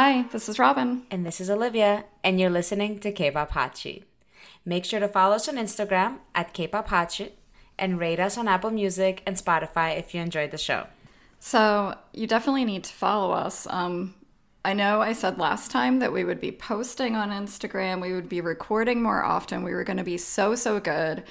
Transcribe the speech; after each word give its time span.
Hi, 0.00 0.26
this 0.30 0.48
is 0.48 0.60
Robyn. 0.60 1.02
And 1.10 1.26
this 1.26 1.40
is 1.40 1.50
Olivia, 1.50 2.04
and 2.22 2.38
you're 2.38 2.50
listening 2.50 3.00
to 3.00 3.10
K-Pop 3.10 3.50
Hot 3.50 3.76
Sheet. 3.76 4.04
Make 4.64 4.84
sure 4.84 5.00
to 5.00 5.08
follow 5.08 5.34
us 5.34 5.48
on 5.48 5.56
Instagram 5.56 6.20
at 6.36 6.52
K-Pop 6.52 6.86
Hot 6.86 7.10
Sheet 7.10 7.36
and 7.76 7.98
rate 7.98 8.20
us 8.20 8.38
on 8.38 8.46
Apple 8.46 8.70
Music 8.70 9.24
and 9.26 9.34
Spotify 9.34 9.98
if 9.98 10.14
you 10.14 10.20
enjoyed 10.20 10.52
the 10.52 10.56
show. 10.56 10.86
So, 11.40 11.96
you 12.12 12.28
definitely 12.28 12.64
need 12.64 12.84
to 12.84 12.92
follow 12.92 13.32
us. 13.32 13.66
Um, 13.68 14.14
I 14.64 14.72
know 14.72 15.02
I 15.02 15.14
said 15.14 15.36
last 15.36 15.72
time 15.72 15.98
that 15.98 16.12
we 16.12 16.22
would 16.22 16.40
be 16.40 16.52
posting 16.52 17.16
on 17.16 17.30
Instagram, 17.30 18.00
we 18.00 18.12
would 18.12 18.28
be 18.28 18.40
recording 18.40 19.02
more 19.02 19.24
often, 19.24 19.64
we 19.64 19.74
were 19.74 19.82
going 19.82 19.96
to 19.96 20.04
be 20.04 20.16
so, 20.16 20.54
so 20.54 20.78
good. 20.78 21.24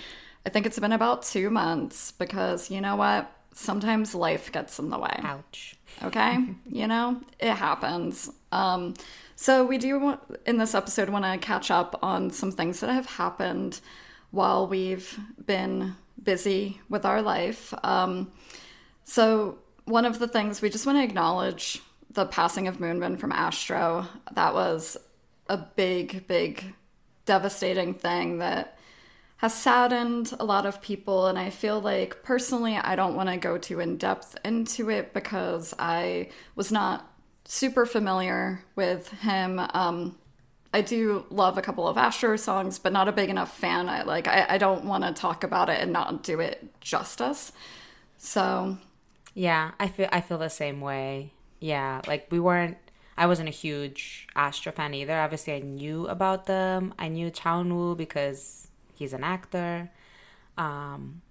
I 0.45 0.49
think 0.49 0.65
it's 0.65 0.77
been 0.77 0.91
about 0.91 1.23
two 1.23 1.49
months 1.49 2.11
because 2.11 2.69
you 2.69 2.81
know 2.81 2.97
what? 2.97 3.31
Sometimes 3.53 4.13
life 4.13 4.51
gets 4.51 4.77
in 4.77 4.89
the 4.89 4.99
way. 4.99 5.17
Ouch. 5.23 5.76
Okay? 6.03 6.37
you 6.69 6.87
know, 6.87 7.21
it 7.39 7.53
happens. 7.53 8.29
Um, 8.51 8.93
so, 9.35 9.65
we 9.65 9.77
do 9.77 9.99
want, 9.99 10.21
in 10.45 10.57
this 10.57 10.73
episode 10.73 11.09
want 11.09 11.25
to 11.25 11.37
catch 11.37 11.69
up 11.69 11.99
on 12.01 12.31
some 12.31 12.51
things 12.51 12.79
that 12.79 12.89
have 12.89 13.05
happened 13.05 13.81
while 14.31 14.67
we've 14.67 15.19
been 15.45 15.95
busy 16.21 16.81
with 16.89 17.05
our 17.05 17.21
life. 17.21 17.73
Um, 17.83 18.31
so, 19.03 19.59
one 19.85 20.05
of 20.05 20.19
the 20.19 20.27
things 20.27 20.61
we 20.61 20.69
just 20.69 20.85
want 20.85 20.97
to 20.97 21.03
acknowledge 21.03 21.81
the 22.17 22.25
passing 22.25 22.67
of 22.67 22.77
Moonbin 22.77 23.19
from 23.19 23.31
Astro. 23.31 24.07
That 24.33 24.53
was 24.53 24.97
a 25.47 25.57
big, 25.57 26.27
big, 26.27 26.73
devastating 27.25 27.93
thing 27.93 28.39
that 28.39 28.76
has 29.37 29.53
saddened 29.53 30.33
a 30.39 30.45
lot 30.45 30.65
of 30.65 30.81
people. 30.81 31.27
And 31.27 31.37
I 31.37 31.49
feel 31.49 31.79
like 31.79 32.23
personally, 32.23 32.75
I 32.75 32.95
don't 32.95 33.15
want 33.15 33.29
to 33.29 33.37
go 33.37 33.57
too 33.57 33.79
in 33.79 33.97
depth 33.97 34.37
into 34.43 34.89
it 34.89 35.13
because 35.13 35.73
I 35.77 36.29
was 36.55 36.71
not 36.71 37.11
super 37.45 37.85
familiar 37.85 38.63
with 38.75 39.09
him. 39.09 39.59
Um, 39.73 40.17
I 40.73 40.81
do 40.81 41.25
love 41.29 41.57
a 41.57 41.61
couple 41.61 41.87
of 41.87 41.97
Astro 41.97 42.35
songs, 42.35 42.77
but 42.77 42.91
not 42.93 43.07
a 43.07 43.11
big 43.11 43.29
enough 43.29 43.57
fan. 43.57 43.87
I 43.87 44.03
like 44.03 44.27
I, 44.27 44.45
I 44.49 44.57
don't 44.57 44.85
want 44.85 45.03
to 45.03 45.13
talk 45.13 45.43
about 45.43 45.69
it 45.69 45.79
and 45.81 45.93
not 45.93 46.23
do 46.23 46.39
it 46.39 46.81
justice. 46.81 47.51
So 48.17 48.77
yeah, 49.33 49.71
I 49.79 49.87
feel 49.87 50.09
I 50.11 50.21
feel 50.21 50.37
the 50.37 50.49
same 50.49 50.81
way. 50.81 51.33
Yeah, 51.59 52.01
like 52.07 52.27
we 52.31 52.39
weren't 52.39 52.77
I 53.17 53.25
wasn't 53.27 53.49
a 53.49 53.51
huge 53.51 54.27
Astro 54.35 54.71
fan 54.71 54.93
either. 54.93 55.17
Obviously, 55.19 55.53
I 55.53 55.59
knew 55.59 56.07
about 56.07 56.45
them. 56.45 56.93
I 56.99 57.07
knew 57.07 57.31
Cha 57.31 57.59
Eun-woo 57.61 57.95
because 57.95 58.66
he's 58.97 59.13
an 59.13 59.23
actor. 59.23 59.91
Um, 60.57 61.21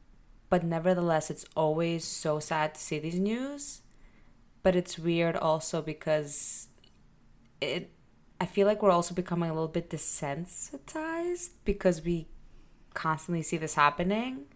but 0.49 0.65
nevertheless, 0.65 1.31
it's 1.31 1.45
always 1.57 2.05
so 2.05 2.39
sad 2.39 2.75
to 2.75 2.81
see 2.81 2.99
these 2.99 3.19
news. 3.19 3.83
But 4.63 4.77
it's 4.77 4.99
weird 4.99 5.37
also 5.37 5.83
because 5.83 6.69
it 7.61 7.91
I 8.41 8.47
feel 8.47 8.67
like 8.67 8.83
we're 8.83 8.91
also 8.91 9.15
becoming 9.15 9.49
a 9.49 9.55
little 9.55 9.69
bit 9.69 9.91
desensitized 9.91 11.51
because 11.65 12.03
we 12.03 12.27
constantly 12.95 13.43
see 13.43 13.57
this 13.57 13.75
happening. 13.75 14.47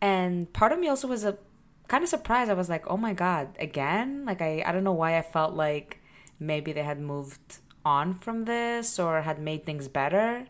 And 0.00 0.52
part 0.52 0.72
of 0.72 0.78
me 0.78 0.88
also 0.88 1.06
was 1.08 1.24
a 1.24 1.38
kind 1.88 2.02
of 2.02 2.08
surprised. 2.08 2.50
I 2.50 2.54
was 2.54 2.68
like, 2.68 2.86
"Oh 2.86 2.96
my 2.96 3.12
god, 3.12 3.56
again?" 3.58 4.24
Like 4.24 4.40
I 4.40 4.62
I 4.66 4.72
don't 4.72 4.84
know 4.84 4.92
why 4.92 5.18
I 5.18 5.22
felt 5.22 5.54
like 5.54 6.00
maybe 6.38 6.72
they 6.72 6.82
had 6.82 7.00
moved 7.00 7.58
on 7.84 8.14
from 8.14 8.44
this 8.44 8.98
or 8.98 9.22
had 9.22 9.38
made 9.38 9.64
things 9.66 9.88
better, 9.88 10.46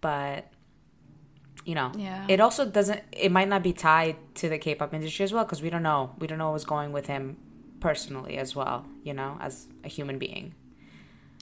but 0.00 0.51
you 1.64 1.74
know, 1.74 1.92
Yeah. 1.96 2.24
it 2.28 2.40
also 2.40 2.64
doesn't 2.64 3.00
it 3.12 3.30
might 3.32 3.48
not 3.48 3.62
be 3.62 3.72
tied 3.72 4.16
to 4.36 4.48
the 4.48 4.58
K-pop 4.58 4.92
industry 4.94 5.24
as 5.24 5.32
well 5.32 5.44
because 5.44 5.62
we 5.62 5.70
don't 5.70 5.82
know. 5.82 6.10
We 6.18 6.26
don't 6.26 6.38
know 6.38 6.50
what's 6.52 6.64
going 6.64 6.92
with 6.92 7.06
him 7.06 7.36
personally 7.80 8.36
as 8.38 8.54
well, 8.54 8.86
you 9.02 9.14
know, 9.14 9.38
as 9.40 9.66
a 9.84 9.88
human 9.88 10.18
being. 10.18 10.54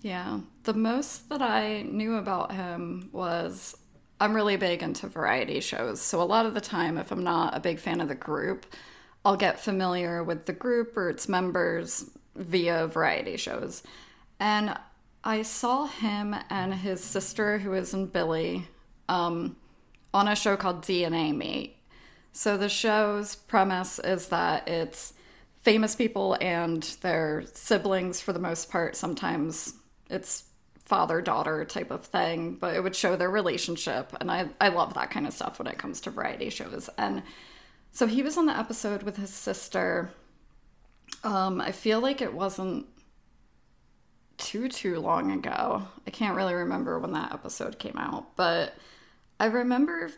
Yeah. 0.03 0.41
The 0.65 0.75
most 0.75 1.29
that 1.29 1.43
I 1.43 1.83
knew 1.83 2.17
about 2.17 2.53
him 2.53 3.11
was 3.13 3.77
I'm 4.21 4.35
really 4.35 4.57
big 4.57 4.83
into 4.83 5.07
variety 5.09 5.61
shows. 5.61 6.01
So 6.01 6.21
a 6.21 6.25
lot 6.25 6.47
of 6.47 6.55
the 6.55 6.61
time, 6.61 6.99
if 6.99 7.11
I'm 7.11 7.25
not 7.25 7.57
a 7.57 7.61
big 7.61 7.79
fan 7.79 8.01
of 8.01 8.09
the 8.09 8.15
group, 8.15 8.67
I'll 9.25 9.37
get 9.37 9.61
familiar 9.61 10.23
with 10.25 10.47
the 10.47 10.53
group 10.53 10.97
or 10.97 11.11
its 11.11 11.29
members 11.29 12.11
via 12.37 12.87
variety 12.87 13.37
shows. 13.37 13.83
And 14.39 14.77
I 15.25 15.43
saw 15.43 15.87
him 15.87 16.35
and 16.49 16.73
his 16.75 17.03
sister, 17.05 17.59
who 17.59 17.75
is 17.75 17.93
in 17.93 18.09
Billlie, 18.09 18.65
um, 19.09 19.57
on 20.13 20.29
a 20.29 20.37
show 20.37 20.57
called 20.57 20.83
DNA 20.83 21.35
Mate. 21.35 21.77
So 22.33 22.57
the 22.57 22.69
show's 22.69 23.35
premise 23.35 23.99
is 23.99 24.29
that 24.29 24.69
it's 24.69 25.15
famous 25.63 25.95
people 25.95 26.37
and 26.41 26.83
their 27.03 27.45
siblings 27.53 28.21
for 28.21 28.33
the 28.33 28.39
most 28.39 28.71
part. 28.71 28.97
Sometimes 28.97 29.75
it's 30.09 30.45
father 30.91 31.21
daughter 31.21 31.65
type 31.65 31.91
of 31.91 32.05
thing, 32.05 32.55
but 32.55 32.75
it 32.75 32.83
would 32.83 32.97
show 32.97 33.15
their 33.15 33.31
relationship. 33.31 34.13
And 34.21 34.31
I, 34.31 34.49
I 34.61 34.69
love 34.69 34.95
that 34.95 35.11
kind 35.11 35.27
of 35.27 35.33
stuff 35.33 35.59
when 35.59 35.69
it 35.69 35.79
comes 35.79 36.01
to 36.03 36.11
variety 36.11 36.51
shows. 36.51 36.91
And 36.99 37.23
so 37.93 38.07
he 38.07 38.23
was 38.23 38.37
on 38.37 38.47
the 38.47 38.59
episode 38.59 39.03
with 39.03 39.17
his 39.17 39.31
sister. 39.31 40.11
Um, 41.23 41.61
I 41.61 41.73
feel 41.73 42.01
like 42.01 42.21
it 42.21 42.35
wasn't 42.35 42.87
too 44.39 44.69
too 44.69 44.99
long 44.99 45.31
ago. 45.31 45.83
I 46.07 46.11
can't 46.11 46.37
really 46.37 46.55
remember 46.55 46.99
when 46.99 47.13
that 47.13 47.33
episode 47.33 47.79
came 47.79 47.99
out, 47.99 48.35
but 48.37 48.75
I 49.41 49.47
remember 49.47 50.11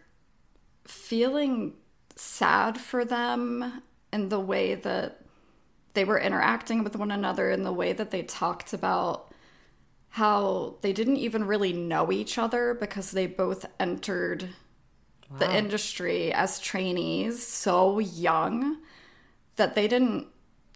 feeling 0.84 1.74
sad 2.16 2.76
for 2.76 3.04
them 3.04 3.82
in 4.12 4.28
the 4.28 4.40
way 4.40 4.74
that 4.74 5.20
they 5.94 6.04
were 6.04 6.18
interacting 6.18 6.82
with 6.82 6.96
one 6.96 7.12
another 7.12 7.48
in 7.48 7.62
the 7.62 7.72
way 7.72 7.92
that 7.92 8.10
they 8.10 8.24
talked 8.24 8.72
about 8.72 9.32
how 10.08 10.76
they 10.80 10.92
didn't 10.92 11.18
even 11.18 11.44
really 11.44 11.72
know 11.72 12.10
each 12.10 12.36
other 12.36 12.74
because 12.74 13.12
they 13.12 13.26
both 13.26 13.64
entered 13.78 14.48
the 15.38 15.56
industry 15.56 16.30
as 16.32 16.58
trainees 16.58 17.46
so 17.46 17.98
young 18.00 18.78
that 19.56 19.74
they 19.74 19.88
didn't 19.88 20.26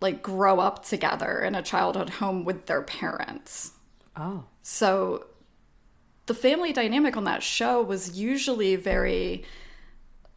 like 0.01 0.23
grow 0.23 0.61
up 0.61 0.85
together 0.85 1.41
in 1.41 1.55
a 1.55 1.63
childhood 1.63 2.09
home 2.09 2.45
with 2.45 2.67
their 2.67 2.81
parents. 2.81 3.73
Oh. 4.17 4.45
So 4.63 5.27
the 6.27 6.35
family 6.35 6.73
dynamic 6.73 7.17
on 7.17 7.25
that 7.25 7.43
show 7.43 7.83
was 7.83 8.19
usually 8.19 8.77
very 8.77 9.45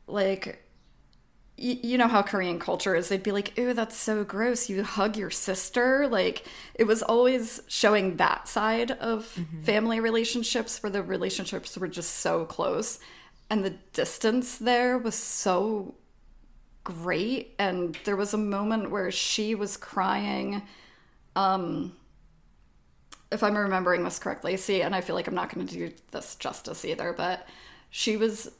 like 0.08 0.64
y- 1.58 1.80
you 1.84 1.98
know 1.98 2.08
how 2.08 2.22
Korean 2.22 2.60
culture 2.60 2.96
is. 2.96 3.10
They'd 3.10 3.24
be 3.24 3.32
like, 3.32 3.58
"Ooh, 3.60 3.74
that's 3.74 3.98
so 3.98 4.24
gross. 4.24 4.70
You 4.70 4.84
hug 4.84 5.18
your 5.18 5.30
sister." 5.30 6.08
Like 6.08 6.46
it 6.76 6.86
was 6.86 7.02
always 7.04 7.62
showing 7.68 8.18
that 8.18 8.48
side 8.48 8.92
of 8.92 9.26
family 9.64 10.00
relationships 10.00 10.82
where 10.82 10.90
the 10.92 11.04
relationships 11.04 11.78
were 11.78 11.88
just 11.88 12.16
so 12.18 12.46
close 12.46 13.00
and 13.50 13.66
the 13.66 13.72
distance 13.94 14.58
there 14.58 14.98
was 14.98 15.16
so 15.16 15.96
great 16.84 17.56
and 17.60 17.98
there 18.06 18.16
was 18.16 18.34
a 18.34 18.38
moment 18.38 18.90
where 18.90 19.12
she 19.12 19.54
was 19.56 19.78
crying 19.78 20.62
um 21.36 21.96
if 23.32 23.44
I'm 23.44 23.58
remembering 23.58 24.04
this 24.04 24.20
correctly, 24.20 24.58
see, 24.58 24.82
and 24.82 24.96
I 24.96 25.02
feel 25.02 25.16
like 25.16 25.28
I'm 25.28 25.36
not 25.36 25.54
going 25.54 25.68
to 25.68 25.74
do 25.74 25.92
this 26.12 26.36
justice 26.36 26.84
either, 26.84 27.14
but 27.14 27.48
she 27.90 28.18
was 28.18 28.52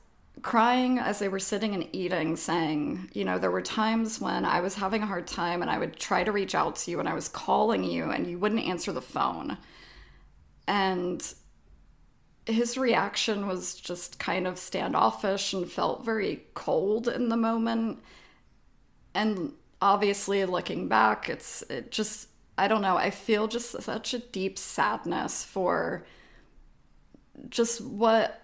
crying 0.42 1.00
as 1.00 1.20
they 1.20 1.28
were 1.28 1.40
sitting 1.40 1.74
and 1.74 1.88
eating, 1.92 2.36
saying, 2.36 3.10
You 3.14 3.26
know, 3.26 3.40
there 3.40 3.52
were 3.52 3.62
times 3.62 4.22
when 4.22 4.46
I 4.46 4.62
was 4.62 4.76
having 4.76 5.02
a 5.02 5.08
hard 5.08 5.28
time 5.28 5.62
and 5.62 5.72
I 5.72 5.78
would 5.78 5.98
try 5.98 6.24
to 6.24 6.32
reach 6.32 6.56
out 6.56 6.76
to 6.78 6.92
you 6.92 7.00
and 7.00 7.10
I 7.10 7.14
was 7.14 7.28
calling 7.28 7.84
you 7.84 8.12
and 8.12 8.28
you 8.28 8.38
wouldn't 8.38 8.66
answer 8.66 8.92
the 8.92 9.02
phone. 9.02 9.58
And 10.68 11.34
his 12.46 12.78
reaction 12.78 13.48
was 13.48 13.76
just 13.76 14.20
kind 14.20 14.48
of 14.48 14.58
standoffish 14.58 15.54
and 15.54 15.70
felt 15.70 16.06
very 16.06 16.44
cold 16.54 17.08
in 17.08 17.30
the 17.30 17.38
moment. 17.38 18.00
And 19.14 19.54
obviously, 19.82 20.46
looking 20.46 20.88
back, 20.88 21.28
it's 21.28 21.64
it 21.64 21.92
just 21.92 22.28
I 22.60 22.68
don't 22.68 22.82
know. 22.82 22.98
I 22.98 23.10
feel 23.12 23.48
just 23.48 23.82
such 23.82 24.14
a 24.14 24.20
deep 24.20 24.58
sadness 24.60 25.44
for 25.44 26.06
just 27.50 27.82
what 27.82 28.42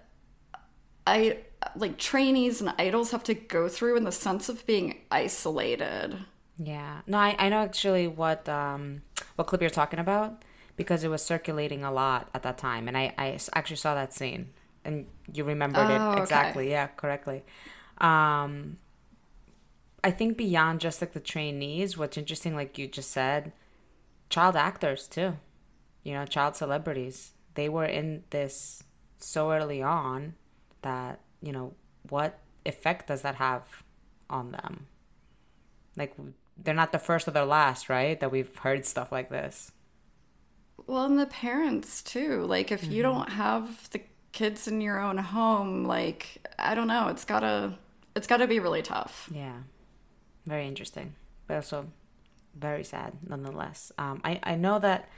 I 1.08 1.40
like 1.76 1.98
trainees 1.98 2.62
and 2.62 2.74
idols 2.78 3.12
have 3.12 3.24
to 3.26 3.34
go 3.34 3.68
through 3.68 3.98
in 3.98 4.04
the 4.04 4.12
sense 4.12 4.50
of 4.50 4.66
being 4.66 5.02
isolated. 5.12 6.20
Yeah. 6.58 7.02
No, 7.06 7.18
I, 7.18 7.36
I 7.38 7.50
know 7.50 7.60
actually 7.60 8.08
what 8.08 8.48
um 8.48 9.02
what 9.36 9.48
clip 9.48 9.62
you're 9.62 9.70
talking 9.70 10.00
about 10.00 10.44
because 10.78 11.04
it 11.04 11.10
was 11.10 11.24
circulating 11.24 11.84
a 11.84 11.92
lot 11.92 12.30
at 12.34 12.44
that 12.44 12.58
time 12.58 12.88
and 12.88 12.98
I, 12.98 13.14
I 13.18 13.38
actually 13.54 13.76
saw 13.78 13.96
that 13.96 14.14
scene 14.14 14.54
and 14.86 15.08
you 15.34 15.44
remembered 15.44 15.90
Oh, 15.90 15.90
it 15.90 16.14
okay. 16.24 16.58
exactly. 16.58 16.70
Yeah, 16.70 16.88
correctly. 16.88 17.44
Um 17.98 18.78
I 20.04 20.12
think 20.12 20.38
beyond 20.38 20.82
just 20.82 21.02
like 21.02 21.14
the 21.14 21.20
trainees, 21.20 21.98
what's 21.98 22.18
interesting 22.18 22.56
like 22.56 22.78
you 22.78 22.88
just 22.88 23.12
said, 23.12 23.52
child 24.30 24.56
actors 24.56 25.08
too. 25.08 25.38
You 26.04 26.14
know, 26.14 26.26
child 26.26 26.56
celebrities. 26.56 27.34
They 27.56 27.70
were 27.70 27.86
in 27.86 28.24
this 28.30 28.84
so 29.18 29.52
early 29.52 29.82
on 29.82 30.36
that, 30.82 31.20
you 31.42 31.52
know, 31.52 31.74
what 32.10 32.40
effect 32.66 33.08
does 33.08 33.22
that 33.22 33.36
have 33.36 33.84
on 34.30 34.52
them? 34.52 34.88
Like 35.96 36.16
they're 36.62 36.74
not 36.74 36.92
the 36.92 37.00
first 37.00 37.28
or 37.28 37.32
the 37.32 37.46
last, 37.46 37.90
right? 37.90 38.20
That 38.20 38.32
we've 38.32 38.56
heard 38.58 38.86
stuff 38.86 39.12
like 39.12 39.30
this. 39.30 39.72
Well, 40.88 41.06
and 41.06 41.20
the 41.20 41.26
parents 41.26 42.02
too. 42.04 42.44
Like, 42.44 42.72
if 42.72 42.84
you 42.84 43.04
mm-hmm. 43.04 43.14
don't 43.14 43.30
have 43.32 43.90
the 43.92 44.02
kids 44.32 44.68
in 44.68 44.82
your 44.82 45.00
own 45.00 45.18
home, 45.18 45.86
like, 45.86 46.46
I 46.60 46.76
don't 46.76 46.88
know, 46.88 47.08
it's 47.08 47.26
gotta, 47.26 47.78
it's 48.16 48.28
gotta 48.28 48.48
be 48.48 48.60
really 48.60 48.82
tough. 48.82 49.30
Yeah, 49.34 49.60
very 50.46 50.68
interesting, 50.68 51.16
but 51.48 51.56
also 51.56 51.88
very 52.58 52.84
sad 52.84 53.14
nonetheless. 53.28 53.92
Um, 53.98 54.22
I 54.24 54.40
I 54.44 54.56
know 54.56 54.80
that 54.80 55.10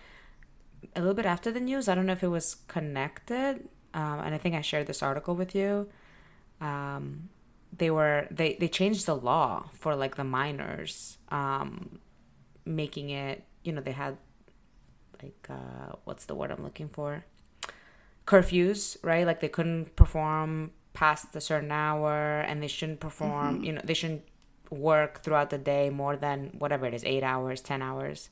a 0.95 0.99
little 0.99 1.13
bit 1.13 1.25
after 1.25 1.51
the 1.51 1.59
news. 1.59 1.87
I 1.87 1.95
don't 1.95 2.05
know 2.05 2.13
if 2.13 2.23
it 2.23 2.27
was 2.29 2.55
connected, 2.67 3.67
um, 3.93 4.19
and 4.19 4.35
I 4.35 4.37
think 4.37 4.55
I 4.55 4.61
shared 4.61 4.87
this 4.87 5.01
article 5.03 5.35
with 5.35 5.55
you. 5.55 5.89
Um, 6.61 7.29
they 7.75 7.91
were 7.91 8.27
they 8.31 8.57
they 8.59 8.67
changed 8.67 9.05
the 9.05 9.15
law 9.15 9.69
for 9.73 9.95
like 9.95 10.15
the 10.15 10.23
minors, 10.23 11.17
um, 11.29 11.99
making 12.65 13.09
it 13.09 13.43
you 13.63 13.71
know 13.71 13.81
they 13.81 13.91
had 13.91 14.17
like 15.21 15.47
uh, 15.49 15.95
what's 16.03 16.25
the 16.25 16.35
word 16.35 16.51
I'm 16.51 16.63
looking 16.63 16.89
for 16.89 17.25
curfews, 18.25 18.97
right? 19.03 19.25
Like 19.25 19.39
they 19.39 19.49
couldn't 19.49 19.95
perform 19.95 20.71
past 20.93 21.35
a 21.35 21.41
certain 21.41 21.71
hour, 21.71 22.41
and 22.41 22.61
they 22.61 22.67
shouldn't 22.67 22.99
perform. 22.99 23.63
You 23.63 23.73
know, 23.73 23.81
they 23.83 23.93
shouldn't 23.93 24.23
work 24.69 25.21
throughout 25.23 25.49
the 25.49 25.57
day 25.57 25.89
more 25.89 26.15
than 26.15 26.51
whatever 26.57 26.85
it 26.85 26.93
is, 26.93 27.03
eight 27.03 27.23
hours, 27.23 27.61
ten 27.61 27.81
hours. 27.81 28.29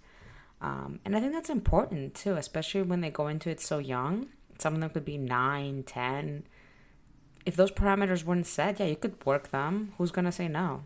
Um, 0.62 1.00
and 1.06 1.16
I 1.16 1.20
think 1.20 1.34
that's 1.34 1.50
important 1.50 2.16
too, 2.16 2.36
especially 2.36 2.82
when 2.82 3.02
they 3.02 3.10
go 3.10 3.28
into 3.28 3.50
it 3.50 3.60
so 3.60 3.78
young. 3.78 4.28
Some 4.58 4.76
of 4.76 4.80
them 4.80 4.90
could 4.90 5.06
be 5.06 5.18
nine, 5.18 5.84
ten. 5.84 6.48
If 7.46 7.56
those 7.56 7.72
parameters 7.72 8.24
weren't 8.24 8.48
set, 8.48 8.80
yeah, 8.80 8.88
you 8.88 8.96
could 8.96 9.24
work 9.26 9.50
them. 9.50 9.94
Who's 9.98 10.12
gonna 10.12 10.32
say 10.32 10.48
no? 10.48 10.84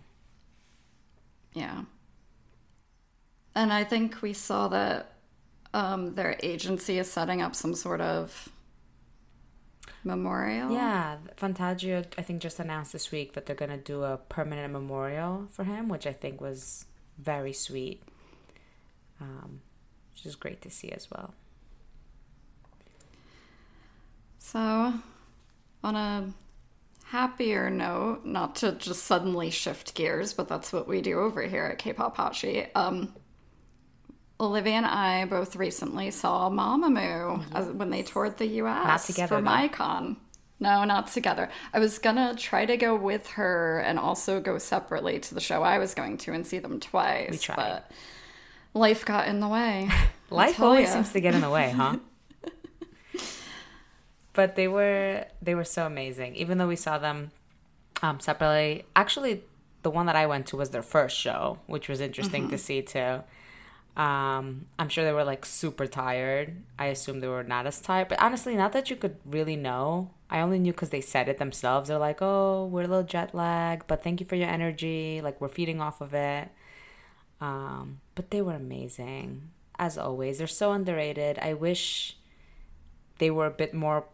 Yeah. 1.54 1.84
And 3.56 3.74
I 3.74 3.84
think 3.84 4.22
we 4.22 4.34
saw 4.34 4.68
that 4.69 5.13
um, 5.74 6.16
their 6.16 6.38
agency 6.42 7.00
is 7.00 7.12
setting 7.12 7.42
up 7.42 7.56
some 7.56 7.75
sort 7.75 8.01
of 8.01 8.50
memorial. 10.04 10.72
Yeah, 10.72 11.18
Fantagio, 11.38 12.06
I 12.18 12.22
think, 12.22 12.42
just 12.42 12.60
announced 12.60 12.94
this 12.94 13.12
week 13.12 13.34
that 13.34 13.46
they're 13.46 13.56
to 13.56 13.78
do 13.78 14.04
a 14.04 14.18
permanent 14.18 14.72
memorial 14.74 15.48
for 15.51 15.63
him, 15.63 15.90
which 15.90 16.07
I 16.07 16.13
think 16.13 16.42
was 16.42 16.86
very 17.18 17.54
sweet. 17.54 18.01
Um, 19.22 19.62
which 20.13 20.25
is 20.25 20.36
great 20.36 20.62
to 20.62 20.69
see 20.69 20.92
as 20.92 21.10
well. 21.12 21.34
So, 24.38 24.94
on 25.84 25.96
a 25.96 26.34
happier 27.06 27.69
note, 27.69 28.22
not 28.24 28.56
to 28.57 28.74
just 28.74 29.04
suddenly 29.04 29.50
shift 29.50 29.96
gears, 29.96 30.34
but 30.34 30.48
that's 30.48 30.72
what 30.72 30.88
we 30.88 31.01
do 31.01 31.19
over 31.19 31.42
here 31.42 31.66
at 31.66 31.78
K-pop 31.78 32.16
Hot 32.18 32.36
Sheet. 32.36 32.69
Um, 32.75 33.13
Olivia 34.41 34.74
and 34.74 34.86
I 34.86 35.25
both 35.25 35.56
recently 35.56 36.12
saw 36.12 36.50
Mamamoo 36.50 37.44
as, 37.53 37.68
when 37.68 37.89
they 37.89 38.03
toured 38.03 38.38
the 38.38 38.45
U.S. 38.47 38.86
Not 38.86 39.01
together, 39.01 39.36
for 39.38 39.41
though. 39.41 39.50
MyCon. 39.50 40.15
No, 40.62 40.83
not 40.83 41.07
together. 41.07 41.50
I 41.74 41.80
was 41.80 42.00
gonna 42.00 42.36
try 42.36 42.65
to 42.65 42.77
go 42.77 42.95
with 42.95 43.27
her 43.31 43.80
and 43.80 43.97
also 44.00 44.39
go 44.41 44.57
separately 44.57 45.19
to 45.19 45.33
the 45.33 45.39
show 45.41 45.63
I 45.63 45.77
was 45.77 45.94
going 45.94 46.18
to 46.19 46.33
and 46.33 46.45
see 46.45 46.59
them 46.59 46.80
twice. 46.80 47.31
We 47.31 47.38
tried. 47.38 47.56
but 47.56 47.91
life 48.74 49.06
got 49.06 49.27
in 49.27 49.39
the 49.39 49.47
way. 49.47 49.89
Life 50.31 50.59
always 50.59 50.89
ya. 50.89 50.94
seems 50.94 51.12
to 51.13 51.21
get 51.21 51.33
in 51.33 51.41
the 51.41 51.50
way, 51.50 51.71
huh? 51.71 51.97
but 54.33 54.56
they 54.56 54.68
were 54.68 55.25
they 55.41 55.56
were 55.56 55.63
so 55.63 55.86
amazing. 55.86 56.36
Even 56.36 56.57
though 56.59 56.68
we 56.68 56.75
saw 56.75 56.97
them 57.00 57.31
um, 58.03 58.19
separately, 58.19 58.86
actually, 58.95 59.44
the 59.81 59.89
one 59.89 60.06
that 60.06 60.15
I 60.15 60.27
went 60.27 60.45
to 60.47 60.56
was 60.57 60.69
their 60.69 60.83
first 60.83 61.18
show, 61.18 61.57
which 61.68 61.89
was 61.89 62.00
interesting 62.00 62.44
Mm-hmm. 62.44 62.51
to 62.51 62.57
see 62.57 62.81
too. 62.83 63.24
Um, 64.00 64.68
I'm 64.80 64.88
sure 64.88 65.04
they 65.04 65.12
were 65.12 65.25
like 65.25 65.46
super 65.46 65.86
tired. 65.86 66.63
I 66.80 66.86
assume 66.86 67.19
they 67.19 67.28
were 67.28 67.44
not 67.44 67.68
as 67.68 67.81
tired, 67.81 68.07
but 68.07 68.22
honestly, 68.22 68.56
not 68.56 68.72
that 68.72 68.90
you 68.90 68.96
could 68.96 69.18
really 69.25 69.57
know. 69.57 70.12
I 70.30 70.40
only 70.40 70.57
knew 70.57 70.72
because 70.72 70.92
they 70.92 71.01
said 71.01 71.28
it 71.28 71.38
themselves. 71.38 71.90
They're 71.90 71.98
like, 71.98 72.22
"Oh, 72.22 72.66
we're 72.72 72.84
a 72.84 72.88
little 72.88 73.04
jet 73.04 73.36
lagged, 73.36 73.88
but 73.88 74.01
thank 74.01 74.22
you 74.22 74.25
for 74.25 74.38
your 74.38 74.48
energy. 74.48 75.19
Like 75.22 75.42
we're 75.42 75.50
feeding 75.50 75.81
off 75.81 76.00
of 76.00 76.13
it." 76.13 76.48
Um, 77.42 78.00
but 78.16 78.31
they 78.31 78.42
were 78.42 78.54
amazing 78.54 79.50
as 79.78 79.98
always. 79.98 80.38
They're 80.38 80.48
so 80.48 80.72
underrated. 80.72 81.38
I 81.40 81.54
wish 81.54 82.16
they 83.18 83.30
were 83.30 83.48
a 83.48 83.51
bit 83.51 83.74
more 83.74 84.06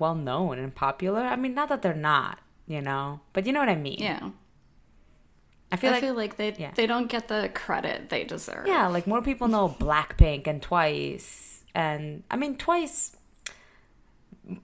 well 0.00 0.16
known 0.16 0.58
and 0.58 0.74
popular. 0.74 1.22
I 1.22 1.36
mean, 1.36 1.54
not 1.54 1.68
that 1.68 1.82
they're 1.82 1.94
not, 1.94 2.40
you 2.66 2.80
know, 2.80 3.20
but 3.32 3.46
you 3.46 3.52
know 3.52 3.60
what 3.60 3.68
I 3.68 3.76
mean. 3.76 4.00
Yeah. 4.00 4.30
I 5.74 5.76
feel 5.76 5.90
I 5.90 5.92
like 5.94 6.02
feel 6.02 6.14
like 6.14 6.36
they 6.36 6.54
yeah. 6.56 6.70
they 6.74 6.86
don't 6.86 7.08
get 7.08 7.26
the 7.26 7.50
credit 7.52 8.08
they 8.08 8.22
deserve. 8.22 8.68
yeah, 8.68 8.86
like 8.86 9.08
more 9.08 9.20
people 9.20 9.48
know 9.48 9.68
Blackpink 9.68 10.46
and 10.46 10.62
Twice, 10.62 11.64
and 11.74 12.22
I 12.30 12.36
mean 12.36 12.56
Twice. 12.56 13.16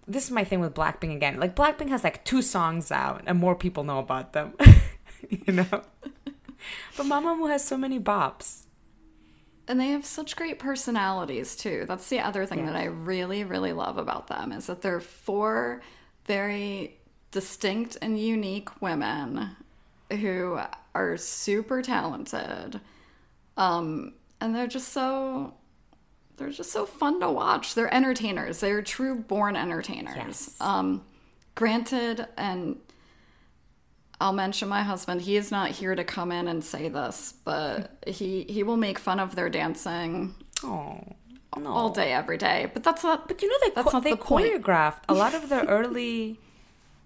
This 0.06 0.24
is 0.24 0.30
my 0.30 0.44
thing 0.44 0.60
with 0.60 0.72
Blackpink 0.72 1.16
again. 1.16 1.40
Like 1.40 1.56
Blackpink 1.56 1.88
has 1.88 2.04
like 2.04 2.24
two 2.24 2.42
songs 2.42 2.92
out, 2.92 3.24
and 3.26 3.40
more 3.40 3.56
people 3.56 3.82
know 3.82 3.98
about 3.98 4.34
them. 4.34 4.54
you 5.28 5.52
know, 5.52 5.64
but 6.96 7.06
Mamamoo 7.06 7.50
has 7.50 7.64
so 7.64 7.76
many 7.76 7.98
bops. 7.98 8.66
And 9.66 9.80
they 9.80 9.88
have 9.88 10.06
such 10.06 10.36
great 10.36 10.60
personalities 10.60 11.56
too. 11.56 11.86
That's 11.88 12.08
the 12.08 12.20
other 12.20 12.46
thing 12.46 12.66
that 12.66 12.74
I 12.74 12.84
really, 12.84 13.44
really 13.44 13.72
love 13.72 13.98
about 13.98 14.26
them 14.26 14.52
is 14.52 14.66
that 14.66 14.82
they're 14.82 15.00
four 15.00 15.80
very 16.26 16.98
distinct 17.30 17.96
and 18.02 18.18
unique 18.18 18.82
women 18.82 19.56
who 20.10 20.58
are 20.94 21.16
super 21.16 21.82
talented. 21.82 22.80
Um, 23.56 24.14
and 24.40 24.54
they're 24.54 24.66
just 24.66 24.88
so 24.88 25.54
they're 26.36 26.50
just 26.50 26.72
so 26.72 26.86
fun 26.86 27.20
to 27.20 27.30
watch. 27.30 27.74
They're 27.74 27.92
entertainers. 27.94 28.60
They're 28.60 28.80
true 28.82 29.14
born 29.16 29.56
entertainers. 29.56 30.16
Yes. 30.16 30.56
Um, 30.60 31.02
granted, 31.54 32.26
and 32.38 32.78
I'll 34.20 34.32
mention 34.32 34.68
my 34.68 34.82
husband. 34.82 35.20
He 35.22 35.36
is 35.36 35.50
not 35.50 35.70
here 35.70 35.94
to 35.94 36.04
come 36.04 36.32
in 36.32 36.48
and 36.48 36.64
say 36.64 36.88
this, 36.88 37.34
but 37.44 38.02
he 38.06 38.44
he 38.48 38.62
will 38.62 38.76
make 38.78 38.98
fun 38.98 39.20
of 39.20 39.34
their 39.36 39.50
dancing 39.50 40.34
Oh, 40.64 41.00
no. 41.58 41.70
all 41.70 41.90
day, 41.90 42.12
every 42.12 42.36
day. 42.38 42.70
But 42.72 42.84
that's 42.84 43.02
not. 43.02 43.28
But 43.28 43.42
you 43.42 43.48
know 43.48 43.56
they 43.62 43.70
That's 43.74 43.90
cho- 43.90 43.96
not 43.98 44.04
they 44.04 44.10
the 44.12 44.16
point. 44.16 44.46
choreographed 44.62 45.02
a 45.08 45.14
lot 45.14 45.34
of 45.34 45.48
their 45.48 45.64
early 45.68 46.38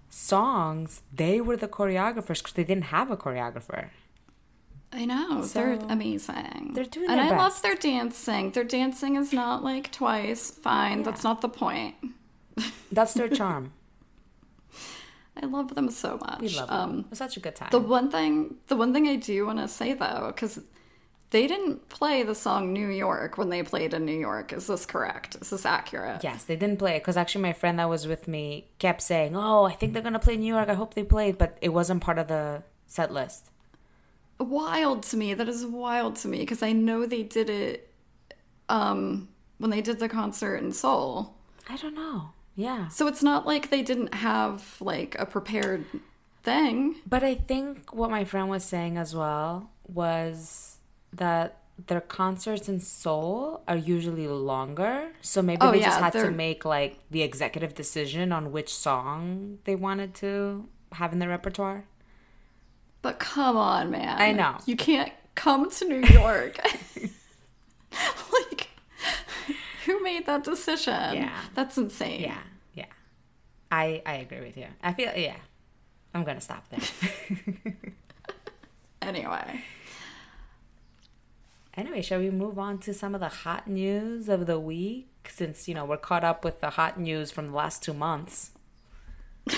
songs. 0.09 1.01
They 1.13 1.41
were 1.41 1.57
the 1.57 1.67
choreographers 1.67 2.39
because 2.39 2.53
they 2.53 2.63
didn't 2.63 2.85
have 2.85 3.11
a 3.11 3.17
choreographer. 3.17 3.89
I 4.91 5.05
know 5.05 5.43
they're 5.43 5.73
amazing. 5.89 6.71
they're 6.73 6.85
doing 6.85 7.09
and 7.09 7.19
I 7.19 7.35
love 7.35 7.61
their 7.61 7.75
dancing. 7.75 8.51
Their 8.51 8.63
dancing 8.63 9.17
is 9.17 9.33
not 9.33 9.63
like 9.63 9.91
twice. 9.91 10.51
Fine, 10.51 11.03
that's 11.03 11.23
not 11.23 11.41
the 11.41 11.49
point. 11.49 11.95
That's 12.91 13.13
their 13.13 13.27
charm. 13.27 13.73
I 15.35 15.45
love 15.45 15.75
them 15.75 15.91
so 15.91 16.17
much. 16.17 16.39
We 16.39 16.49
love 16.49 16.71
um, 16.71 16.89
them. 16.91 16.99
It 17.01 17.09
was 17.09 17.19
such 17.19 17.35
a 17.35 17.41
good 17.41 17.55
time. 17.55 17.67
The 17.71 17.79
one 17.79 18.09
thing, 18.09 18.55
the 18.67 18.77
one 18.77 18.93
thing 18.93 19.09
I 19.09 19.17
do 19.17 19.45
want 19.45 19.59
to 19.59 19.67
say 19.67 19.93
though, 19.93 20.31
because 20.33 20.61
they 21.35 21.47
didn't 21.47 21.89
play 21.89 22.23
the 22.23 22.33
song 22.33 22.71
"New 22.71 22.87
York" 22.87 23.37
when 23.37 23.49
they 23.49 23.61
played 23.61 23.93
in 23.93 24.05
New 24.05 24.17
York. 24.17 24.53
Is 24.53 24.67
this 24.67 24.85
correct? 24.85 25.35
Is 25.41 25.49
this 25.49 25.65
accurate? 25.65 26.23
yes, 26.23 26.45
they 26.45 26.55
didn't 26.55 26.79
play 26.79 26.95
it 26.95 27.01
because 27.01 27.17
actually 27.17 27.41
my 27.41 27.51
friend 27.51 27.77
that 27.77 27.89
was 27.89 28.07
with 28.07 28.25
me 28.27 28.69
kept 28.79 29.01
saying, 29.01 29.35
"Oh, 29.35 29.65
I 29.65 29.73
think 29.73 29.91
they're 29.91 30.01
gonna 30.01 30.17
play 30.27 30.37
New 30.37 30.53
York. 30.55 30.69
I 30.69 30.75
hope 30.75 30.93
they 30.93 31.03
played," 31.03 31.37
but 31.37 31.57
it 31.61 31.69
wasn't 31.69 32.01
part 32.01 32.17
of 32.17 32.29
the 32.29 32.63
set 32.87 33.11
list. 33.11 33.51
Wild 34.39 35.03
to 35.03 35.17
me. 35.17 35.33
That 35.33 35.49
is 35.49 35.65
wild 35.65 36.15
to 36.17 36.29
me 36.29 36.39
because 36.39 36.63
I 36.63 36.71
know 36.71 37.05
they 37.05 37.23
did 37.23 37.49
it 37.49 37.91
um, 38.69 39.27
when 39.57 39.71
they 39.71 39.81
did 39.81 39.99
the 39.99 40.07
concert 40.09 40.57
in 40.57 40.71
Seoul. 40.71 41.35
I 41.69 41.75
don't 41.75 41.95
know. 41.95 42.29
Yeah, 42.55 42.87
So 42.87 43.07
it's 43.07 43.21
not 43.21 43.45
like 43.45 43.69
they 43.69 43.81
didn't 43.81 44.13
have 44.13 44.77
like 44.79 45.17
a 45.19 45.25
prepared 45.25 45.83
thing. 46.43 46.95
but 47.05 47.21
I 47.21 47.35
think 47.35 47.93
what 47.93 48.09
my 48.09 48.23
friend 48.23 48.47
was 48.49 48.63
saying 48.63 48.97
as 48.97 49.13
well 49.13 49.69
was 49.89 50.74
that 51.13 51.59
their 51.87 51.99
concerts 52.01 52.69
in 52.69 52.79
Seoul 52.79 53.61
are 53.67 53.75
usually 53.75 54.27
longer. 54.27 55.09
So 55.21 55.41
maybe 55.41 55.59
Oh, 55.61 55.71
they 55.71 55.79
yeah, 55.79 55.85
just 55.87 55.99
had 55.99 56.13
to 56.13 56.19
they're- 56.19 56.31
make 56.31 56.63
like 56.65 56.99
the 57.11 57.21
executive 57.21 57.75
decision 57.75 58.31
on 58.31 58.51
which 58.51 58.73
song 58.73 59.59
they 59.65 59.75
wanted 59.75 60.13
to 60.15 60.67
have 60.93 61.11
in 61.13 61.19
their 61.19 61.29
repertoire. 61.29 61.85
But 63.01 63.19
come 63.19 63.57
on, 63.57 63.91
man. 63.91 64.19
I 64.19 64.31
know. 64.31 64.57
You 64.65 64.75
can't 64.77 65.11
come 65.35 65.69
to 65.69 65.85
New 65.85 66.01
York. 66.07 66.59
like, 68.33 68.69
who 69.85 70.01
made 70.01 70.25
that 70.25 70.43
decision? 70.43 70.93
Yeah. 71.13 71.39
That's 71.53 71.77
insane. 71.77 72.21
Yeah, 72.21 72.37
yeah. 72.73 72.85
I 73.71 74.01
I 74.05 74.13
agree 74.15 74.39
with 74.41 74.57
you. 74.57 74.67
I 74.81 74.93
feel 74.93 75.11
yeah. 75.15 75.35
I'm 76.13 76.23
gonna 76.23 76.41
stop 76.41 76.67
there. 76.69 76.79
Anyway. 79.01 79.61
Anyway, 81.77 82.01
shall 82.01 82.19
we 82.19 82.29
move 82.29 82.57
on 82.59 82.77
to 82.79 82.93
some 82.93 83.13
of 83.15 83.21
the 83.21 83.29
hot 83.29 83.67
news 83.67 84.29
of 84.29 84.45
the 84.45 84.59
week? 84.59 85.07
Since 85.27 85.67
you 85.67 85.73
know 85.73 85.85
we're 85.85 85.97
caught 85.97 86.23
up 86.23 86.43
with 86.45 86.61
the 86.61 86.71
hot 86.71 86.99
news 86.99 87.31
from 87.31 87.47
the 87.47 87.55
last 87.55 87.81
two 87.83 87.93
months. 87.93 88.51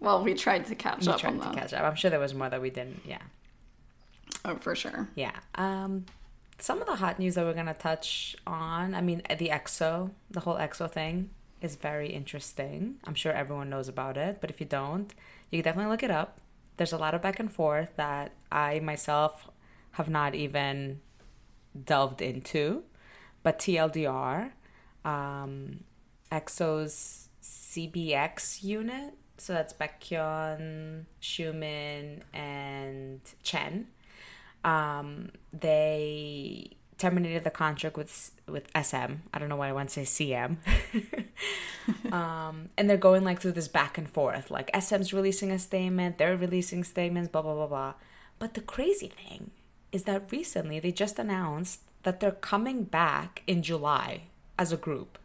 Well, 0.00 0.24
we 0.24 0.34
tried 0.34 0.66
to 0.66 0.74
catch 0.74 1.06
We 1.06 1.12
up 1.12 1.20
tried 1.20 1.34
on 1.34 1.38
to 1.38 1.44
that. 1.44 1.54
catch 1.54 1.72
up. 1.74 1.84
I'm 1.84 1.94
sure 1.94 2.10
there 2.10 2.18
was 2.18 2.34
more 2.34 2.48
that 2.50 2.60
we 2.60 2.70
didn't. 2.70 3.02
Yeah, 3.06 3.22
Oh, 4.44 4.56
for 4.56 4.74
sure. 4.74 5.08
yeah. 5.14 5.30
Um, 5.54 6.06
some 6.58 6.80
of 6.80 6.88
the 6.88 6.96
hot 6.96 7.20
news 7.20 7.36
that 7.36 7.44
we're 7.44 7.52
gonna 7.54 7.72
touch 7.72 8.34
on. 8.44 8.94
I 8.96 9.00
mean, 9.00 9.22
the 9.38 9.50
EXO, 9.50 10.10
the 10.28 10.40
whole 10.40 10.56
EXO 10.56 10.90
thing 10.90 11.30
is 11.60 11.76
very 11.76 12.08
interesting. 12.08 12.96
I'm 13.04 13.14
sure 13.14 13.32
everyone 13.32 13.70
knows 13.70 13.86
about 13.88 14.16
it, 14.16 14.38
but 14.40 14.50
if 14.50 14.58
you 14.58 14.66
don't, 14.66 15.14
you 15.52 15.62
can 15.62 15.70
definitely 15.70 15.92
look 15.92 16.02
it 16.02 16.10
up. 16.10 16.40
There's 16.78 16.92
a 16.92 16.98
lot 16.98 17.14
of 17.14 17.22
back 17.22 17.38
and 17.38 17.52
forth 17.52 17.94
that 17.94 18.32
I 18.50 18.80
myself 18.80 19.48
have 19.92 20.08
not 20.08 20.34
even 20.34 21.00
delved 21.84 22.22
into, 22.22 22.84
but 23.42 23.58
TLDR, 23.58 24.52
um, 25.04 25.84
EXO's 26.30 27.28
CBX 27.42 28.62
unit, 28.62 29.14
so 29.38 29.52
that's 29.52 29.72
Baekhyun, 29.72 31.06
Xiumin, 31.20 32.20
and 32.32 33.20
Chen. 33.42 33.88
Um, 34.64 35.30
they 35.52 36.76
terminated 36.98 37.42
the 37.42 37.50
contract 37.50 37.96
with 37.96 38.30
with 38.46 38.68
SM. 38.80 39.14
I 39.34 39.38
don't 39.38 39.48
know 39.48 39.56
why 39.56 39.68
I 39.68 39.72
want 39.72 39.88
to 39.88 40.06
say 40.06 40.36
CM. 40.36 40.58
um, 42.12 42.68
and 42.78 42.88
they're 42.88 42.96
going 42.96 43.24
like 43.24 43.40
through 43.40 43.52
this 43.52 43.66
back 43.66 43.98
and 43.98 44.08
forth. 44.08 44.50
Like 44.50 44.70
SM's 44.80 45.12
releasing 45.12 45.50
a 45.50 45.58
statement, 45.58 46.18
they're 46.18 46.36
releasing 46.36 46.84
statements, 46.84 47.28
blah 47.28 47.42
blah 47.42 47.54
blah 47.54 47.66
blah. 47.66 47.94
But 48.38 48.54
the 48.54 48.60
crazy 48.60 49.08
thing 49.08 49.50
is 49.92 50.04
that 50.04 50.32
recently 50.32 50.80
they 50.80 50.90
just 50.90 51.18
announced 51.18 51.82
that 52.02 52.18
they're 52.18 52.32
coming 52.32 52.84
back 52.84 53.42
in 53.46 53.62
July 53.62 54.22
as 54.58 54.72
a 54.72 54.76
group. 54.76 55.18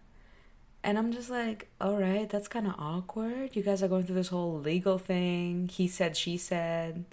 And 0.83 0.97
I'm 0.97 1.11
just 1.11 1.29
like, 1.29 1.67
all 1.81 1.97
right, 1.97 2.29
that's 2.29 2.47
kind 2.47 2.67
of 2.67 2.75
awkward. 2.77 3.55
You 3.55 3.63
guys 3.63 3.81
are 3.81 3.87
going 3.87 4.03
through 4.03 4.15
this 4.15 4.29
whole 4.29 4.59
legal 4.59 4.97
thing. 4.97 5.69
He 5.69 5.87
said, 5.87 6.15
she 6.15 6.37
said. 6.37 7.05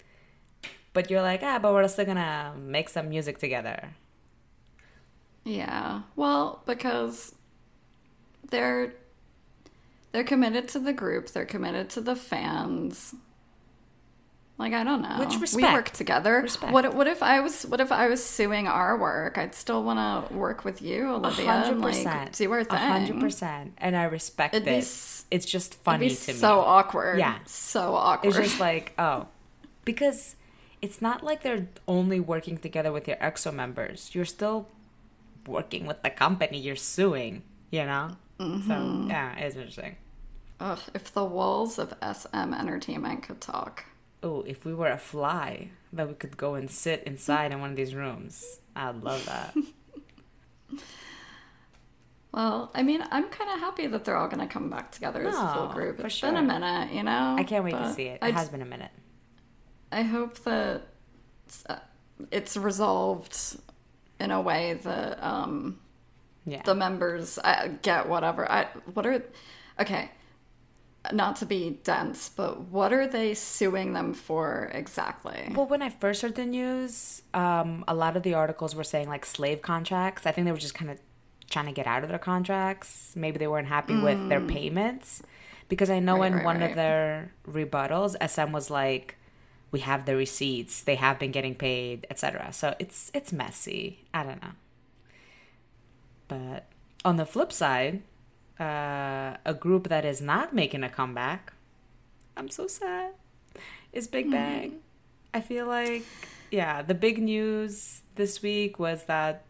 But 0.93 1.11
you're 1.11 1.23
like, 1.23 1.43
ah, 1.43 1.59
but 1.59 1.73
we're 1.73 1.89
still 1.89 2.05
gonna 2.05 2.55
make 2.57 2.89
some 2.89 3.09
music 3.09 3.39
together. 3.39 3.91
Yeah. 5.45 6.03
Well, 6.15 6.63
because 6.67 7.35
they're 8.51 8.95
they're 10.13 10.23
committed 10.23 10.69
to 10.69 10.79
the 10.79 10.93
group, 10.93 11.31
they're 11.31 11.45
committed 11.45 11.91
to 11.91 12.01
the 12.01 12.15
fans. 12.15 13.15
Like 14.57 14.73
I 14.73 14.85
don't 14.85 15.03
know. 15.03 15.17
Which 15.19 15.39
respect. 15.41 15.67
We 15.67 15.73
work 15.73 15.91
together. 15.91 16.41
Respect. 16.43 16.73
What 16.73 16.95
what 16.95 17.07
if 17.09 17.23
I 17.23 17.41
was 17.41 17.65
what 17.67 17.81
if 17.81 17.91
I 17.91 18.09
was 18.09 18.25
suing 18.25 18.69
our 18.69 18.97
work? 18.97 19.37
I'd 19.37 19.55
still 19.55 19.83
want 19.83 20.29
to 20.29 20.35
work 20.35 20.65
with 20.65 20.81
you, 20.81 21.11
Olivia, 21.11 21.51
and 21.51 21.81
like 21.81 22.33
do 22.33 22.53
our 22.53 22.63
thing. 22.63 22.79
hundred 22.79 23.21
percent, 23.21 23.75
and 23.79 23.97
I 23.97 24.05
respect 24.05 24.55
It'd 24.55 24.65
be 24.65 24.73
It's 24.73 25.45
just 25.45 25.75
funny 25.75 26.09
to 26.09 26.33
me. 26.33 26.39
so 26.39 26.61
awkward. 26.61 27.19
Yeah. 27.19 27.39
So 27.47 27.95
awkward. 27.97 28.29
It's 28.29 28.39
just 28.39 28.61
like, 28.61 28.93
oh, 28.97 29.27
because 29.85 30.37
it's 30.81 31.03
not 31.03 31.25
like 31.25 31.43
they're 31.43 31.67
only 31.89 32.21
working 32.21 32.59
together 32.59 32.93
with 32.93 33.09
your 33.09 33.17
EXO 33.17 33.53
members. 33.53 34.11
You're 34.15 34.25
still 34.25 34.69
working 35.47 35.87
with 35.87 36.03
the 36.03 36.11
company 36.11 36.59
you're 36.59 36.77
suing, 36.77 37.43
you 37.71 37.85
know? 37.85 38.17
Mm-hmm. 38.39 38.69
So, 38.69 39.09
yeah, 39.09 39.35
it's 39.37 39.57
interesting. 39.57 39.97
Ugh, 40.61 40.79
if 40.95 41.13
the 41.13 41.25
walls 41.25 41.79
of 41.79 41.95
SM 42.03 42.53
Entertainment 42.55 43.23
could 43.23 43.41
talk. 43.41 43.87
Oh, 44.25 44.43
if 44.47 44.65
we 44.65 44.73
were 44.75 44.89
a 44.91 44.97
fly, 44.99 45.69
that 45.93 46.09
we 46.09 46.15
could 46.15 46.37
go 46.37 46.55
and 46.55 46.71
sit 46.71 47.03
inside 47.05 47.53
in 47.53 47.61
one 47.61 47.71
of 47.71 47.77
these 47.77 47.95
rooms. 47.95 48.59
I'd 48.75 49.03
love 49.03 49.25
that. 49.27 49.55
Well, 52.33 52.73
I 52.75 52.83
mean, 52.83 53.01
I'm 53.13 53.29
kind 53.29 53.49
of 53.53 53.61
happy 53.61 53.87
that 53.87 54.05
they're 54.05 54.17
all 54.17 54.27
going 54.27 54.41
to 54.45 54.53
come 54.53 54.69
back 54.69 54.91
together 54.91 55.25
as 55.25 55.37
a 55.37 55.55
full 55.55 55.69
group. 55.69 56.01
It's 56.01 56.21
been 56.21 56.37
a 56.37 56.43
minute, 56.43 56.93
you 56.93 57.05
know. 57.05 57.37
I 57.39 57.45
can't 57.45 57.65
wait 57.65 57.71
to 57.75 57.93
see 57.93 58.07
it. 58.07 58.19
I 58.23 58.29
It 58.31 58.35
has 58.35 58.43
just- 58.45 58.51
been 58.53 58.63
a 58.63 58.65
minute. 58.67 58.91
I 59.93 60.03
hope 60.03 60.41
that 60.41 60.83
uh, 61.69 61.77
it's 62.33 62.57
resolved 62.57 63.39
in 64.19 64.33
a 64.33 64.41
way 64.41 64.75
that 64.83 65.23
um, 65.23 65.79
Yeah. 66.45 66.63
the 66.65 66.75
members 66.75 67.39
uh, 67.39 67.69
get 67.83 68.09
whatever. 68.09 68.51
I 68.51 68.65
what 68.95 69.07
are 69.07 69.23
okay. 69.79 70.11
Not 71.13 71.37
to 71.37 71.47
be 71.47 71.81
dense, 71.85 72.31
but 72.31 72.61
what 72.69 72.93
are 72.93 73.07
they 73.07 73.35
suing 73.35 73.93
them 73.93 74.15
for 74.15 74.71
exactly? 74.73 75.53
Well, 75.55 75.67
when 75.67 75.83
I 75.83 75.91
first 75.91 76.23
heard 76.23 76.35
the 76.35 76.47
news, 76.47 77.23
um, 77.35 77.85
a 77.87 77.95
lot 77.95 78.17
of 78.17 78.23
the 78.23 78.35
articles 78.35 78.75
were 78.75 78.85
saying 78.85 79.09
like 79.09 79.27
slave 79.27 79.61
contracts. 79.61 80.25
I 80.27 80.33
think 80.33 80.47
they 80.47 80.53
were 80.53 80.59
just 80.59 80.75
kind 80.75 80.91
of 80.91 80.99
trying 81.51 81.67
to 81.67 81.73
get 81.73 81.87
out 81.87 82.03
of 82.05 82.09
their 82.09 82.19
contracts. 82.19 83.13
Maybe 83.15 83.39
they 83.39 83.47
weren't 83.47 83.69
happy 83.69 83.97
with 84.01 84.29
their 84.31 84.41
payments. 84.41 85.23
Because 85.69 85.91
I 85.91 85.99
know 85.99 86.17
Mm. 86.17 86.21
Right, 86.21 86.27
in 86.27 86.35
right, 86.37 86.45
one 86.45 86.61
right. 86.61 86.71
of 86.71 86.77
their 86.77 87.33
rebuttals, 87.49 88.17
SM 88.21 88.53
was 88.53 88.71
like, 88.71 89.17
"We 89.71 89.81
have 89.81 90.05
the 90.05 90.15
receipts. 90.17 90.83
They 90.83 90.95
have 90.97 91.19
been 91.19 91.33
getting 91.33 91.55
paid, 91.55 92.07
etc." 92.11 92.53
So 92.53 92.75
it's 92.79 93.11
it's 93.15 93.33
messy. 93.33 94.07
I 94.13 94.25
don't 94.25 94.43
know. 94.43 94.53
But 96.29 96.67
on 97.05 97.17
the 97.17 97.27
flip 97.27 97.53
side, 97.53 98.03
uh, 98.59 99.37
a 99.45 99.55
group 99.59 99.89
that 99.89 100.05
is 100.05 100.21
not 100.21 100.55
making 100.55 100.83
a 100.83 100.89
comeback, 100.89 101.53
I'm 102.37 102.49
so 102.49 102.67
sad, 102.67 103.13
is 103.93 104.07
Big 104.07 104.31
Bang. 104.31 104.81
I 105.33 105.41
feel 105.41 105.67
like, 105.67 106.05
yeah, 106.51 106.83
the 106.83 106.95
big 106.95 107.21
news 107.21 108.03
this 108.15 108.43
week 108.43 108.79
was 108.79 109.05
that 109.05 109.45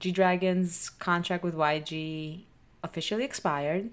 G 0.00 0.12
Dragon's 0.12 0.90
contract 0.90 1.42
with 1.42 1.54
YG 1.54 2.42
officially 2.82 3.24
expired. 3.24 3.90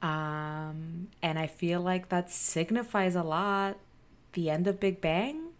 Um, 0.00 1.08
and 1.22 1.38
I 1.38 1.46
feel 1.46 1.80
like 1.80 2.08
that 2.08 2.30
signifies 2.30 3.14
a 3.14 3.22
lot 3.22 3.76
the 4.32 4.50
end 4.50 4.66
of 4.66 4.80
Big 4.80 5.00
Bang, 5.00 5.50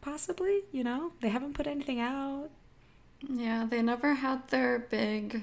possibly, 0.00 0.62
you 0.72 0.84
know? 0.84 1.12
They 1.20 1.28
haven't 1.28 1.54
put 1.54 1.66
anything 1.66 2.00
out. 2.00 2.50
Yeah, 3.26 3.66
they 3.68 3.80
never 3.80 4.14
had 4.14 4.48
their 4.48 4.78
big, 4.78 5.42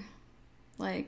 like, 0.78 1.08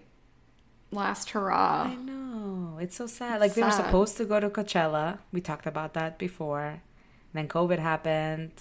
last 0.91 1.31
hurrah. 1.31 1.91
I 1.91 1.95
know. 1.95 2.77
It's 2.79 2.95
so 2.95 3.07
sad. 3.07 3.39
Like 3.39 3.53
they 3.53 3.63
were 3.63 3.71
supposed 3.71 4.17
to 4.17 4.25
go 4.25 4.39
to 4.39 4.49
Coachella. 4.49 5.19
We 5.31 5.41
talked 5.41 5.65
about 5.65 5.93
that 5.93 6.17
before. 6.17 6.81
Then 7.33 7.47
COVID 7.47 7.79
happened. 7.79 8.53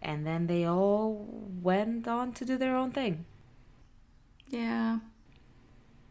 And 0.00 0.26
then 0.26 0.46
they 0.46 0.64
all 0.64 1.26
went 1.62 2.08
on 2.08 2.32
to 2.34 2.44
do 2.44 2.56
their 2.56 2.74
own 2.74 2.90
thing. 2.90 3.24
Yeah. 4.48 4.98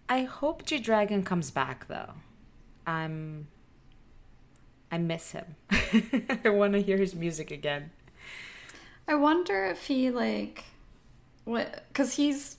I 0.08 0.24
hope 0.24 0.66
G 0.66 0.80
Dragon 0.80 1.24
comes 1.24 1.52
back 1.52 1.88
though. 1.88 2.14
I'm 2.88 3.48
I 4.92 4.98
miss 4.98 5.32
him. 5.32 5.56
I 5.72 6.50
want 6.50 6.74
to 6.74 6.82
hear 6.82 6.98
his 6.98 7.16
music 7.16 7.52
again. 7.52 7.92
I 9.08 9.16
wonder 9.16 9.66
if 9.66 9.86
he 9.86 10.10
like 10.10 10.66
what 11.46 11.86
cuz 11.94 12.16
he's 12.16 12.58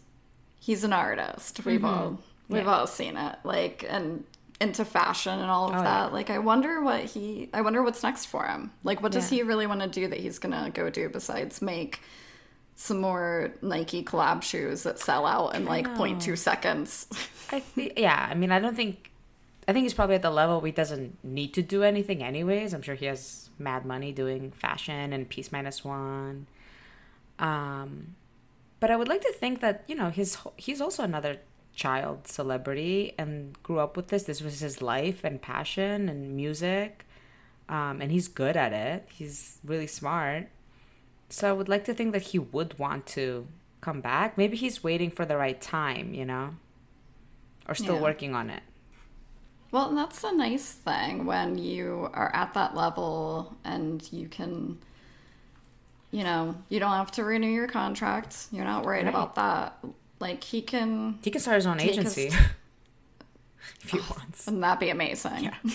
he's 0.58 0.84
an 0.84 0.92
artist. 0.92 1.64
We've 1.64 1.80
mm-hmm. 1.80 1.86
all 1.86 2.20
we've. 2.48 2.64
Yeah. 2.64 2.70
all 2.74 2.86
seen 2.86 3.16
it. 3.16 3.36
Like 3.44 3.84
and 3.88 4.24
into 4.60 4.84
fashion 4.84 5.38
and 5.40 5.50
all 5.50 5.68
of 5.70 5.74
Oh, 5.74 5.82
that. 5.82 6.06
yeah. 6.08 6.12
Like 6.12 6.30
I 6.30 6.38
wonder 6.38 6.80
what 6.82 7.02
he 7.04 7.48
I 7.52 7.62
wonder 7.62 7.82
what's 7.82 8.02
next 8.02 8.26
for 8.26 8.46
him. 8.46 8.70
Like 8.84 9.02
what 9.02 9.12
does 9.12 9.30
Yeah. 9.32 9.38
he 9.38 9.42
really 9.42 9.66
want 9.66 9.80
to 9.80 9.88
do 9.88 10.06
that 10.08 10.20
he's 10.20 10.38
going 10.38 10.52
to 10.52 10.70
go 10.70 10.88
do 10.90 11.08
besides 11.08 11.60
make 11.62 12.00
some 12.76 13.00
more 13.00 13.52
Nike 13.60 14.02
collab 14.04 14.42
shoes 14.42 14.82
that 14.84 14.98
sell 14.98 15.26
out 15.26 15.54
in 15.54 15.64
like 15.64 15.86
know. 15.86 15.94
0.2 15.96 16.36
seconds. 16.38 17.06
I 17.50 17.60
thi- 17.60 17.92
yeah, 17.96 18.28
I 18.30 18.34
mean, 18.34 18.50
I 18.52 18.58
don't 18.60 18.76
think 18.76 19.10
I 19.68 19.72
think 19.72 19.84
he's 19.84 19.94
probably 19.94 20.14
at 20.16 20.22
the 20.22 20.30
level 20.30 20.60
where 20.60 20.66
he 20.66 20.72
doesn't 20.72 21.22
need 21.24 21.54
to 21.54 21.62
do 21.62 21.82
anything 21.82 22.22
anyways. 22.22 22.72
I'm 22.72 22.82
sure 22.82 22.94
he 22.96 23.06
has 23.06 23.50
mad 23.58 23.84
money 23.84 24.10
doing 24.12 24.50
fashion 24.52 25.12
and 25.12 25.28
Peace 25.28 25.52
Minus 25.52 25.84
One. 25.84 26.46
Um, 27.38 28.14
but 28.80 28.90
I 28.90 28.96
would 28.96 29.08
like 29.08 29.20
to 29.22 29.32
think 29.32 29.60
that 29.60 29.84
you 29.86 29.94
know 29.94 30.10
his 30.10 30.38
he's 30.56 30.80
also 30.80 31.02
another 31.04 31.38
child 31.74 32.28
celebrity 32.28 33.14
and 33.18 33.60
grew 33.62 33.78
up 33.78 33.96
with 33.96 34.08
this. 34.08 34.24
This 34.24 34.42
was 34.42 34.60
his 34.60 34.82
life 34.82 35.24
and 35.24 35.40
passion 35.40 36.08
and 36.08 36.36
music, 36.36 37.06
um, 37.68 38.00
and 38.00 38.10
he's 38.12 38.28
good 38.28 38.56
at 38.56 38.72
it. 38.72 39.08
He's 39.12 39.58
really 39.64 39.86
smart. 39.86 40.48
So 41.28 41.48
I 41.48 41.52
would 41.52 41.68
like 41.68 41.84
to 41.86 41.94
think 41.94 42.12
that 42.12 42.22
he 42.22 42.38
would 42.38 42.78
want 42.78 43.06
to 43.08 43.46
come 43.80 44.00
back. 44.00 44.36
Maybe 44.36 44.56
he's 44.56 44.84
waiting 44.84 45.10
for 45.10 45.24
the 45.24 45.36
right 45.36 45.60
time, 45.60 46.12
you 46.14 46.24
know, 46.26 46.50
or 47.68 47.74
still 47.74 47.96
Yeah. 47.96 48.02
working 48.02 48.34
on 48.34 48.50
it. 48.50 48.62
Well, 49.70 49.88
and 49.88 49.96
that's 49.96 50.20
the 50.20 50.32
nice 50.32 50.72
thing 50.72 51.24
when 51.24 51.56
you 51.56 52.10
are 52.12 52.30
at 52.34 52.52
that 52.52 52.76
level 52.76 53.56
and 53.64 54.06
you 54.12 54.28
can, 54.28 54.78
you 56.10 56.22
know, 56.24 56.54
you 56.68 56.78
don't 56.78 56.92
have 56.92 57.10
to 57.12 57.24
renew 57.24 57.48
your 57.48 57.68
contract. 57.68 58.48
You're 58.52 58.66
not 58.66 58.84
worried 58.84 59.06
Right. 59.06 59.08
about 59.08 59.34
that. 59.36 59.78
Like 60.22 60.44
he 60.44 60.62
can, 60.62 61.18
He 61.22 61.30
can 61.30 61.40
start 61.40 61.56
his 61.56 61.66
own 61.66 61.78
Take 61.78 61.96
his- 61.96 62.16
agency 62.16 62.26
if 63.82 63.90
he 63.90 63.98
wants. 63.98 64.46
wouldn't 64.46 64.62
that 64.62 64.78
be 64.80 64.88
amazing? 64.88 65.44
Yeah. 65.44 65.56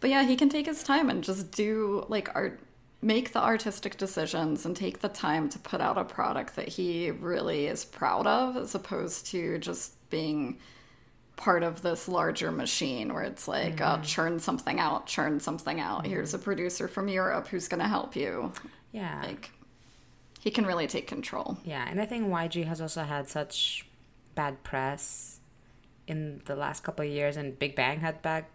But 0.00 0.10
yeah, 0.10 0.22
he 0.22 0.36
can 0.36 0.48
take 0.48 0.66
his 0.66 0.84
time 0.84 1.10
and 1.10 1.24
just 1.24 1.50
do 1.50 2.06
like 2.08 2.28
art, 2.32 2.60
make 3.02 3.32
the 3.32 3.40
artistic 3.42 3.96
decisions 3.96 4.64
and 4.64 4.76
take 4.76 5.00
the 5.00 5.08
time 5.08 5.48
to 5.48 5.58
put 5.58 5.80
out 5.80 5.98
a 5.98 6.04
product 6.04 6.54
that 6.54 6.68
he 6.68 7.10
really 7.10 7.66
is 7.66 7.84
proud 7.84 8.24
of, 8.24 8.56
as 8.56 8.76
opposed 8.76 9.26
to 9.32 9.58
just 9.58 9.94
being 10.08 10.58
part 11.34 11.64
of 11.64 11.82
this 11.82 12.06
larger 12.08 12.52
machine 12.52 13.12
where 13.12 13.24
it's 13.24 13.48
like, 13.48 13.80
oh, 13.80 13.98
churn 14.04 14.38
something 14.38 14.78
out, 14.78 15.06
churn 15.06 15.40
something 15.40 15.80
out. 15.80 16.06
Here's 16.06 16.28
mm-hmm. 16.28 16.42
a 16.42 16.44
producer 16.44 16.86
from 16.86 17.08
Europe 17.08 17.48
who's 17.48 17.66
going 17.66 17.82
to 17.82 17.88
help 17.88 18.14
you. 18.14 18.52
Yeah. 18.92 19.20
Like, 19.24 19.50
he 20.38 20.50
can 20.50 20.66
really 20.66 20.86
take 20.86 21.06
control. 21.06 21.58
Yeah, 21.64 21.86
and 21.88 22.00
I 22.00 22.06
think 22.06 22.28
YG 22.28 22.66
has 22.66 22.80
also 22.80 23.02
had 23.02 23.28
such 23.28 23.86
bad 24.34 24.62
press 24.62 25.40
in 26.06 26.42
the 26.46 26.56
last 26.56 26.82
couple 26.82 27.04
of 27.04 27.10
years, 27.10 27.36
and 27.36 27.58
Big 27.58 27.74
Bang 27.74 28.00
had 28.00 28.22
bad 28.22 28.46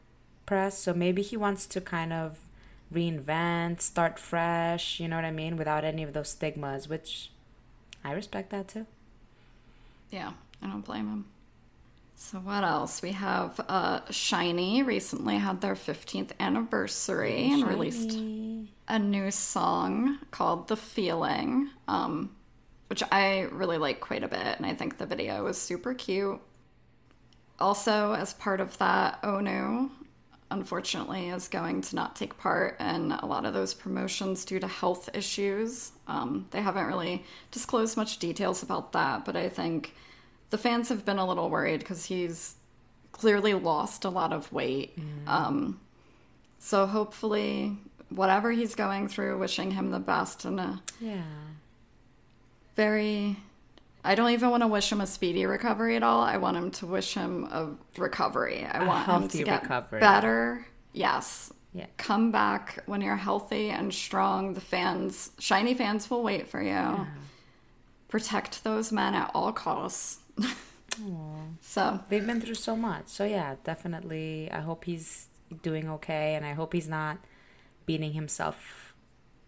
press. 0.46 0.78
So 0.78 0.94
maybe 0.94 1.22
he 1.22 1.38
wants 1.38 1.66
to 1.68 1.82
kind 1.82 2.14
of 2.14 2.40
reinvent, 2.94 3.82
start 3.82 4.20
fresh, 4.20 5.00
you 5.00 5.08
know 5.08 5.16
what 5.16 5.26
I 5.26 5.32
mean, 5.32 5.58
without 5.58 5.84
any 5.84 6.04
of 6.04 6.14
those 6.14 6.30
stigmas, 6.30 6.88
which 6.88 7.32
I 8.04 8.12
respect 8.14 8.50
that 8.52 8.68
too. 8.68 8.86
Yeah, 10.12 10.34
I 10.62 10.68
don't 10.68 10.86
blame 10.86 11.08
him. 11.08 11.26
So 12.16 12.38
what 12.38 12.64
else? 12.64 13.02
We 13.02 13.12
have 13.12 13.60
uh, 13.68 14.02
SHINee 14.10 14.86
recently 14.86 15.38
had 15.38 15.62
their 15.62 15.76
15th 15.76 16.32
anniversary 16.40 17.52
and 17.52 17.68
released 17.68 18.12
a 18.88 19.00
new 19.00 19.32
song 19.32 20.20
called 20.32 20.68
"The 20.68 20.78
Feeling," 20.78 21.70
um, 21.88 22.36
which 22.88 23.04
I 23.12 23.48
really 23.52 23.78
like 23.78 24.00
quite 24.00 24.24
a 24.24 24.28
bit, 24.28 24.58
and 24.58 24.66
I 24.66 24.74
think 24.74 24.98
the 24.98 25.06
video 25.06 25.44
was 25.44 25.58
super 25.58 25.94
cute. 25.94 26.40
Also, 27.60 28.14
as 28.14 28.34
part 28.34 28.60
of 28.60 28.78
that, 28.80 29.22
Onew 29.22 29.90
unfortunately 30.54 31.30
is 31.30 31.48
going 31.48 31.82
to 31.82 31.96
not 31.96 32.16
take 32.16 32.38
part 32.38 32.80
in 32.80 33.12
a 33.12 33.26
lot 33.26 33.44
of 33.44 33.54
those 33.54 33.74
promotions 33.74 34.46
due 34.46 34.60
to 34.60 34.68
health 34.68 35.10
issues. 35.14 35.92
Um, 36.08 36.48
they 36.52 36.62
haven't 36.62 36.86
really 36.86 37.26
disclosed 37.52 37.98
much 37.98 38.20
details 38.20 38.62
about 38.64 38.92
that, 38.94 39.26
but 39.26 39.36
I 39.36 39.50
think 39.50 39.96
the 40.52 40.58
fans 40.58 40.90
have 40.90 41.04
been 41.04 41.18
a 41.18 41.28
little 41.28 41.50
worried 41.50 41.80
because 41.80 42.06
he's 42.06 42.56
clearly 43.12 43.54
lost 43.54 44.06
a 44.06 44.10
lot 44.10 44.32
of 44.32 44.52
weight. 44.54 44.98
Mm. 44.98 45.28
Um, 45.28 45.80
so 46.60 46.86
hopefully, 46.86 47.78
whatever 48.16 48.52
he's 48.52 48.76
going 48.76 49.08
through, 49.08 49.38
wishing 49.38 49.72
him 49.72 49.92
the 49.92 50.00
best 50.00 50.46
and 50.46 50.60
a 50.60 50.82
yeah 51.00 51.24
very 52.76 53.38
I 54.06 54.16
don't 54.16 54.32
even 54.32 54.50
want 54.50 54.64
to 54.64 54.68
wish 54.68 54.92
him 54.92 55.00
a 55.00 55.08
speedy 55.08 55.46
recovery 55.46 55.96
at 55.96 56.04
all. 56.04 56.22
I 56.22 56.36
want 56.36 56.58
him 56.58 56.72
to 56.72 56.88
wish 56.88 57.14
him 57.14 57.46
a 57.46 57.70
recovery. 57.98 58.66
I 58.66 58.84
a 58.84 58.88
want 58.88 59.08
him 59.08 59.28
to 59.30 59.44
get 59.46 59.62
recovery. 59.62 60.02
better. 60.02 60.66
Yes. 60.92 61.54
Yeah. 61.74 61.86
Come 61.96 62.30
back 62.30 62.84
when 62.86 63.00
you're 63.00 63.16
healthy 63.16 63.70
and 63.70 63.94
strong. 63.94 64.56
The 64.56 64.62
fans, 64.62 65.32
SHINee 65.40 65.78
fans, 65.78 66.10
will 66.10 66.22
wait 66.22 66.50
for 66.50 66.62
you. 66.62 66.70
Yeah. 66.70 67.06
Protect 68.10 68.66
those 68.66 68.92
men 68.92 69.16
at 69.16 69.32
all 69.34 69.54
costs. 69.54 70.20
so 71.62 72.02
they've 72.10 72.28
been 72.28 72.42
through 72.42 72.56
so 72.56 72.76
much. 72.76 73.08
So 73.08 73.24
yeah, 73.24 73.56
definitely. 73.64 74.52
I 74.52 74.60
hope 74.60 74.84
he's 74.84 75.28
doing 75.62 75.90
okay, 75.90 76.36
and 76.36 76.46
I 76.46 76.52
hope 76.52 76.74
he's 76.74 76.90
not 76.90 77.20
beating 77.86 78.14
himself 78.14 78.94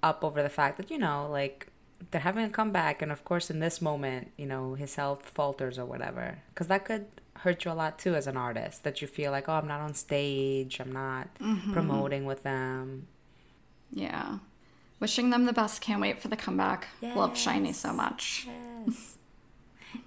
up 0.03 0.23
over 0.23 0.43
the 0.43 0.49
fact 0.49 0.77
that 0.77 0.91
you 0.91 0.97
know, 0.97 1.27
like 1.29 1.67
they're 2.11 2.21
having 2.21 2.45
a 2.45 2.49
comeback 2.49 3.01
and 3.01 3.11
of 3.11 3.23
course 3.23 3.49
in 3.49 3.59
this 3.59 3.81
moment 3.81 4.29
you 4.37 4.45
know 4.45 4.75
his 4.75 4.95
health 4.95 5.29
falters 5.29 5.79
or 5.79 5.85
whatever. 5.85 6.39
Because 6.49 6.67
that 6.67 6.85
could 6.85 7.07
hurt 7.37 7.65
you 7.65 7.71
a 7.71 7.73
lot 7.73 7.99
too 7.99 8.15
as 8.15 8.27
an 8.27 8.37
artist 8.37 8.83
that 8.83 9.01
you 9.01 9.07
feel 9.07 9.31
like 9.31 9.49
oh 9.49 9.53
i'm 9.53 9.67
not 9.67 9.81
on 9.81 9.93
stage. 9.93 10.79
I'm 10.79 10.91
not 10.91 11.27
mm-hmm. 11.39 11.73
promoting 11.73 12.25
with 12.25 12.43
them. 12.43 13.07
Yeah. 13.91 14.39
Wishing 14.99 15.29
them 15.29 15.45
the 15.45 15.53
best. 15.53 15.81
Can't 15.81 16.01
wait 16.01 16.19
for 16.19 16.29
the 16.29 16.37
comeback. 16.37 16.87
Yes. 17.01 17.17
love 17.17 17.33
SHINee 17.33 17.75
so 17.75 17.91
much. 17.91 18.47
Yes. 18.85 19.17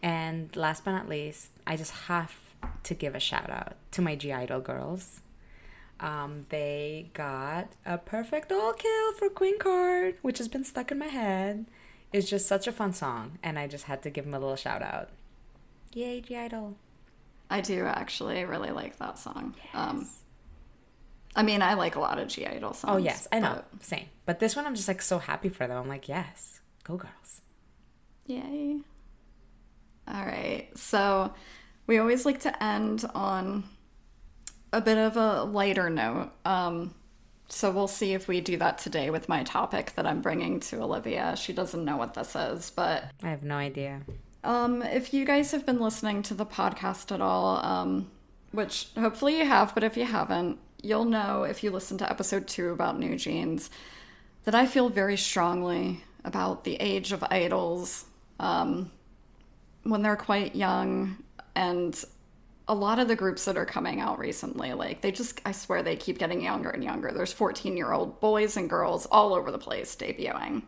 and 0.02 0.54
last 0.54 0.84
but 0.84 0.92
not 0.92 1.08
least 1.08 1.50
i 1.66 1.76
just 1.76 1.92
have 1.92 2.34
to 2.82 2.94
give 2.94 3.14
a 3.14 3.20
shout 3.20 3.50
out 3.50 3.76
to 3.92 4.02
my 4.02 4.16
(G)I-DLE 4.16 4.60
girls 4.62 5.20
um, 6.00 6.46
they 6.50 7.10
got 7.14 7.72
a 7.84 7.98
perfect 7.98 8.52
all 8.52 8.72
kill 8.72 9.12
for 9.14 9.28
Queen 9.28 9.58
Card, 9.58 10.16
which 10.22 10.38
has 10.38 10.48
been 10.48 10.64
stuck 10.64 10.90
in 10.92 10.98
my 10.98 11.06
head 11.06 11.66
It's 12.12 12.28
just 12.28 12.46
such 12.46 12.66
a 12.66 12.72
fun 12.72 12.92
song, 12.92 13.38
and 13.42 13.58
I 13.58 13.66
just 13.66 13.84
had 13.84 14.02
to 14.02 14.10
give 14.10 14.24
him 14.24 14.34
a 14.34 14.38
little 14.38 14.56
shout 14.56 14.82
out. 14.82 15.10
Yay, 15.92 16.20
(G)I-DLE! 16.20 16.74
I 17.50 17.60
do 17.60 17.84
actually 17.84 18.44
really 18.44 18.70
like 18.70 18.96
that 18.98 19.18
song. 19.18 19.54
Yes. 19.56 19.74
Um, 19.74 20.08
I 21.36 21.42
mean, 21.42 21.62
I 21.62 21.74
like 21.74 21.96
a 21.96 22.00
lot 22.00 22.18
of 22.18 22.28
(G)I-DLE 22.28 22.74
songs. 22.74 22.84
Oh 22.94 22.96
yes, 22.96 23.28
I 23.30 23.40
know, 23.40 23.62
but... 23.72 23.84
same. 23.84 24.06
But 24.24 24.38
this 24.38 24.56
one, 24.56 24.66
I'm 24.66 24.74
just 24.74 24.88
like 24.88 25.02
so 25.02 25.18
happy 25.18 25.48
for 25.48 25.66
them. 25.66 25.76
I'm 25.76 25.88
like, 25.88 26.08
yes, 26.08 26.60
go 26.84 26.96
girls! 26.96 27.42
Yay! 28.26 28.78
All 30.06 30.24
right, 30.24 30.68
so 30.74 31.34
we 31.86 31.98
always 31.98 32.24
like 32.24 32.40
to 32.40 32.62
end 32.62 33.04
on 33.14 33.64
a 34.72 34.80
bit 34.80 34.98
of 34.98 35.16
a 35.16 35.44
lighter 35.44 35.90
note. 35.90 36.30
Um, 36.44 36.94
so 37.48 37.70
we'll 37.70 37.88
see 37.88 38.12
if 38.12 38.28
we 38.28 38.40
do 38.40 38.58
that 38.58 38.78
today 38.78 39.10
with 39.10 39.28
my 39.28 39.42
topic 39.42 39.94
that 39.94 40.06
I'm 40.06 40.20
bringing 40.20 40.60
to 40.60 40.82
Olivia. 40.82 41.34
She 41.36 41.52
doesn't 41.52 41.84
know 41.84 41.96
what 41.96 42.14
this 42.14 42.36
is, 42.36 42.70
but 42.70 43.04
I 43.22 43.30
have 43.30 43.42
no 43.42 43.56
idea. 43.56 44.02
Um, 44.44 44.82
if 44.82 45.14
you 45.14 45.24
guys 45.24 45.50
have 45.52 45.64
been 45.64 45.80
listening 45.80 46.22
to 46.24 46.34
the 46.34 46.46
podcast 46.46 47.10
at 47.12 47.20
all, 47.20 47.64
um, 47.64 48.10
which 48.52 48.88
hopefully 48.96 49.38
you 49.38 49.46
have, 49.46 49.74
but 49.74 49.82
if 49.82 49.96
you 49.96 50.04
haven't, 50.04 50.58
you'll 50.82 51.04
know 51.04 51.42
if 51.42 51.64
you 51.64 51.70
listen 51.70 51.98
to 51.98 52.10
episode 52.10 52.46
two 52.46 52.70
about 52.70 53.00
NewJeans 53.00 53.70
that 54.44 54.54
I 54.54 54.66
feel 54.66 54.88
very 54.88 55.16
strongly 55.16 56.04
about 56.24 56.64
the 56.64 56.76
age 56.76 57.12
of 57.12 57.24
idols 57.30 58.04
um, 58.38 58.90
when 59.82 60.02
they're 60.02 60.16
quite 60.16 60.54
young 60.54 61.16
and 61.54 62.04
a 62.68 62.74
lot 62.74 62.98
of 62.98 63.08
the 63.08 63.16
groups 63.16 63.46
that 63.46 63.56
are 63.56 63.64
coming 63.64 63.98
out 63.98 64.18
recently, 64.18 64.74
like 64.74 65.00
they 65.00 65.10
just, 65.10 65.40
I 65.44 65.52
swear 65.52 65.82
they 65.82 65.96
keep 65.96 66.18
getting 66.18 66.42
younger 66.42 66.68
and 66.68 66.84
younger. 66.84 67.10
There's 67.10 67.32
14 67.32 67.76
year 67.76 67.92
old 67.92 68.20
boys 68.20 68.56
and 68.56 68.68
girls 68.68 69.06
all 69.06 69.34
over 69.34 69.50
the 69.50 69.58
place 69.58 69.96
debuting. 69.96 70.62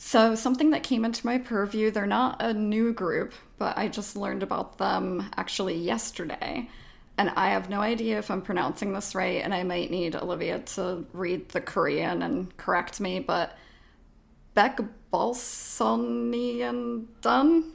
So, 0.00 0.36
something 0.36 0.70
that 0.70 0.84
came 0.84 1.04
into 1.04 1.26
my 1.26 1.38
purview, 1.38 1.90
they're 1.90 2.06
not 2.06 2.40
a 2.40 2.54
new 2.54 2.92
group, 2.92 3.34
but 3.58 3.76
I 3.76 3.88
just 3.88 4.14
learned 4.14 4.44
about 4.44 4.78
them 4.78 5.28
actually 5.36 5.76
yesterday. 5.76 6.68
And 7.16 7.30
I 7.30 7.50
have 7.50 7.68
no 7.68 7.80
idea 7.80 8.18
if 8.18 8.30
I'm 8.30 8.42
pronouncing 8.42 8.92
this 8.92 9.16
right, 9.16 9.42
and 9.42 9.52
I 9.52 9.64
might 9.64 9.90
need 9.90 10.14
Olivia 10.14 10.60
to 10.60 11.04
read 11.12 11.48
the 11.48 11.60
Korean 11.60 12.22
and 12.22 12.56
correct 12.56 13.00
me, 13.00 13.18
but 13.18 13.58
Beck 14.54 14.78
Balsonian 15.10 17.08
Dun? 17.20 17.72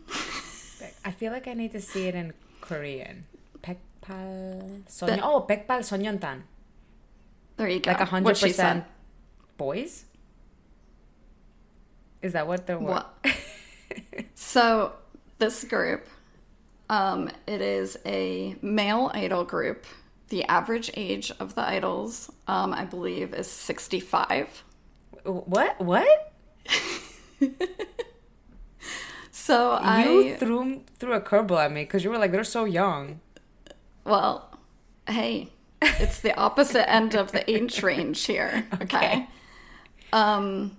I 1.03 1.12
feel 1.12 1.34
like 1.34 1.49
I 1.49 1.53
need 1.53 1.73
to 1.73 1.82
see 1.82 2.08
it 2.08 2.15
in 2.15 2.34
Korean. 2.63 3.26
Baekpal 3.62 4.84
Sonyeon. 4.88 5.19
Oh, 5.21 5.45
Baekpal 5.47 5.84
Sonyeondan. 5.84 6.43
There 7.58 7.67
you 7.67 7.80
go. 7.80 7.91
Like 7.91 8.08
hundred 8.08 8.39
percent 8.39 8.86
boys. 9.58 10.06
Is 12.21 12.34
that 12.34 12.47
what 12.47 12.65
they're 12.65 12.80
what? 12.80 13.13
so 14.36 14.93
this 15.39 15.65
group, 15.65 16.08
um, 16.89 17.30
it 17.45 17.60
is 17.60 17.97
a 18.06 18.56
male 18.62 19.12
idol 19.13 19.43
group. 19.43 19.86
The 20.30 20.45
average 20.45 20.89
age 20.95 21.32
of 21.39 21.54
the 21.56 21.67
idols, 21.67 22.32
um, 22.47 22.71
I 22.73 22.86
believe, 22.86 23.34
is 23.34 23.47
sixty-five. 23.47 24.63
What? 25.26 25.80
What? 25.82 26.34
So 29.43 29.73
you 29.73 29.79
I 29.82 30.36
threw 30.39 30.84
threw 30.99 31.12
a 31.12 31.19
curveball 31.19 31.65
at 31.65 31.69
me 31.69 31.82
because 31.82 32.01
you 32.01 32.10
were 32.10 32.17
like 32.17 32.32
they're 32.32 32.45
so 32.45 32.63
young. 32.63 33.19
Well, 34.06 34.58
hey, 35.06 35.49
it's 35.82 36.21
the 36.21 36.34
opposite 36.38 36.89
end 36.89 37.13
of 37.13 37.34
the 37.34 37.43
age 37.51 37.84
range 37.84 38.23
here. 38.23 38.65
Okay. 38.75 38.97
okay. 38.97 39.27
Um. 40.13 40.77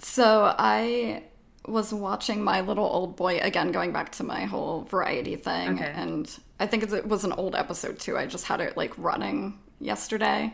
So 0.00 0.52
I 0.58 1.22
was 1.68 1.94
watching 1.94 2.42
My 2.42 2.62
Little 2.62 2.84
Old 2.84 3.14
Boy 3.14 3.38
again, 3.38 3.70
going 3.70 3.92
back 3.92 4.10
to 4.12 4.24
my 4.24 4.40
whole 4.40 4.82
variety 4.82 5.36
thing, 5.36 5.74
okay. 5.74 5.92
and 5.94 6.36
I 6.58 6.66
think 6.66 6.82
it 6.82 7.06
was 7.06 7.22
an 7.22 7.32
old 7.32 7.54
episode 7.54 8.00
too. 8.00 8.18
I 8.18 8.26
just 8.26 8.44
had 8.44 8.60
it 8.60 8.76
like 8.76 8.92
running 8.98 9.56
yesterday, 9.78 10.52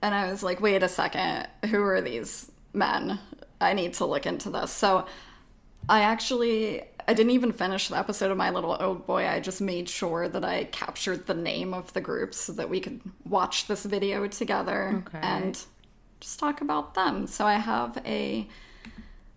and 0.00 0.14
I 0.14 0.30
was 0.30 0.42
like, 0.42 0.62
wait 0.62 0.82
a 0.82 0.88
second, 0.88 1.46
who 1.70 1.82
are 1.82 2.00
these 2.00 2.50
men? 2.72 3.18
I 3.60 3.74
need 3.74 3.92
to 3.94 4.06
look 4.06 4.24
into 4.24 4.48
this. 4.48 4.70
So 4.70 5.04
I 5.88 6.00
actually 6.00 6.82
I 7.08 7.14
didn't 7.14 7.32
even 7.32 7.52
finish 7.52 7.88
the 7.88 7.98
episode 7.98 8.30
of 8.30 8.36
My 8.36 8.50
Little 8.50 8.76
Old 8.78 9.06
Boy. 9.06 9.26
I 9.26 9.40
just 9.40 9.60
made 9.60 9.88
sure 9.88 10.28
that 10.28 10.44
I 10.44 10.64
captured 10.64 11.26
the 11.26 11.34
name 11.34 11.74
of 11.74 11.92
the 11.92 12.00
group 12.00 12.32
so 12.34 12.52
that 12.52 12.68
we 12.68 12.80
could 12.80 13.00
watch 13.24 13.66
this 13.66 13.84
video 13.84 14.26
together 14.28 15.02
okay. 15.06 15.18
and 15.22 15.62
just 16.20 16.38
talk 16.38 16.60
about 16.60 16.94
them. 16.94 17.26
So 17.26 17.44
I 17.46 17.54
have 17.54 18.00
a 18.06 18.48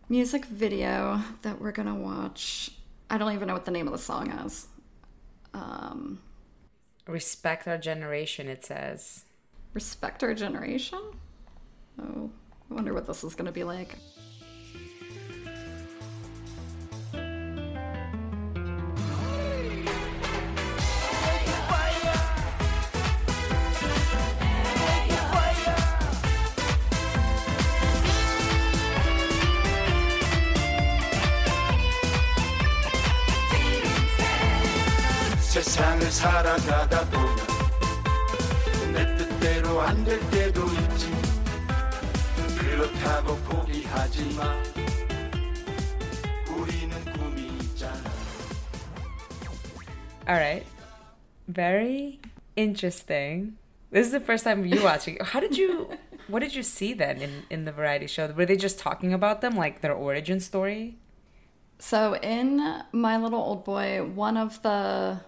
music 0.10 0.46
video 0.46 1.22
that 1.42 1.60
we're 1.60 1.72
gonna 1.72 1.96
watch. 1.96 2.72
I 3.10 3.18
don't 3.18 3.34
even 3.34 3.48
know 3.48 3.54
what 3.54 3.66
the 3.66 3.72
name 3.72 3.88
of 3.88 3.94
the 3.94 4.00
song 4.00 4.30
is. 4.32 4.68
Um, 5.54 6.20
Respect 7.08 7.68
our 7.68 7.78
generation, 7.78 8.48
it 8.48 8.66
says. 8.66 9.26
Respect 9.74 10.24
our 10.24 10.34
generation? 10.34 11.00
Oh, 12.02 12.32
I 12.70 12.74
wonder 12.74 12.94
what 12.94 13.06
this 13.06 13.24
is 13.24 13.36
gonna 13.36 13.52
be 13.52 13.64
like. 13.64 13.96
세상을 35.75 36.01
살아가다 36.13 37.05
보면 37.11 37.37
내 38.95 39.17
뜻대로 39.17 39.81
안 39.81 40.05
될 40.05 40.21
때도 40.31 40.65
있지 40.65 41.11
그렇다고 42.57 43.37
포기하지 43.39 44.37
마 44.37 44.55
우리는 46.57 46.91
꿈이 47.13 47.49
있잖아 47.63 47.99
All 50.29 50.37
right. 50.39 50.65
Very 51.49 52.21
interesting. 52.57 53.57
This 53.91 54.07
is 54.07 54.13
the 54.13 54.21
first 54.21 54.45
time 54.45 54.65
you 54.65 54.85
watching. 54.85 55.19
How 55.21 55.41
did 55.41 55.59
you? 55.59 55.91
What 56.29 56.39
did 56.45 56.55
you 56.55 56.63
see 56.63 56.95
then 56.95 57.21
in 57.21 57.43
in 57.51 57.65
the 57.65 57.73
variety 57.73 58.07
show? 58.07 58.29
Were 58.29 58.47
they 58.47 58.55
just 58.57 58.79
talking 58.79 59.13
about 59.13 59.41
them, 59.41 59.57
like 59.57 59.81
their 59.81 59.95
origin 59.95 60.39
story? 60.39 60.99
So 61.81 62.15
in 62.23 62.63
My 62.93 63.17
Little 63.17 63.41
Old 63.43 63.65
Boy, 63.65 64.05
one 64.15 64.37
of 64.37 64.63
the 64.63 65.19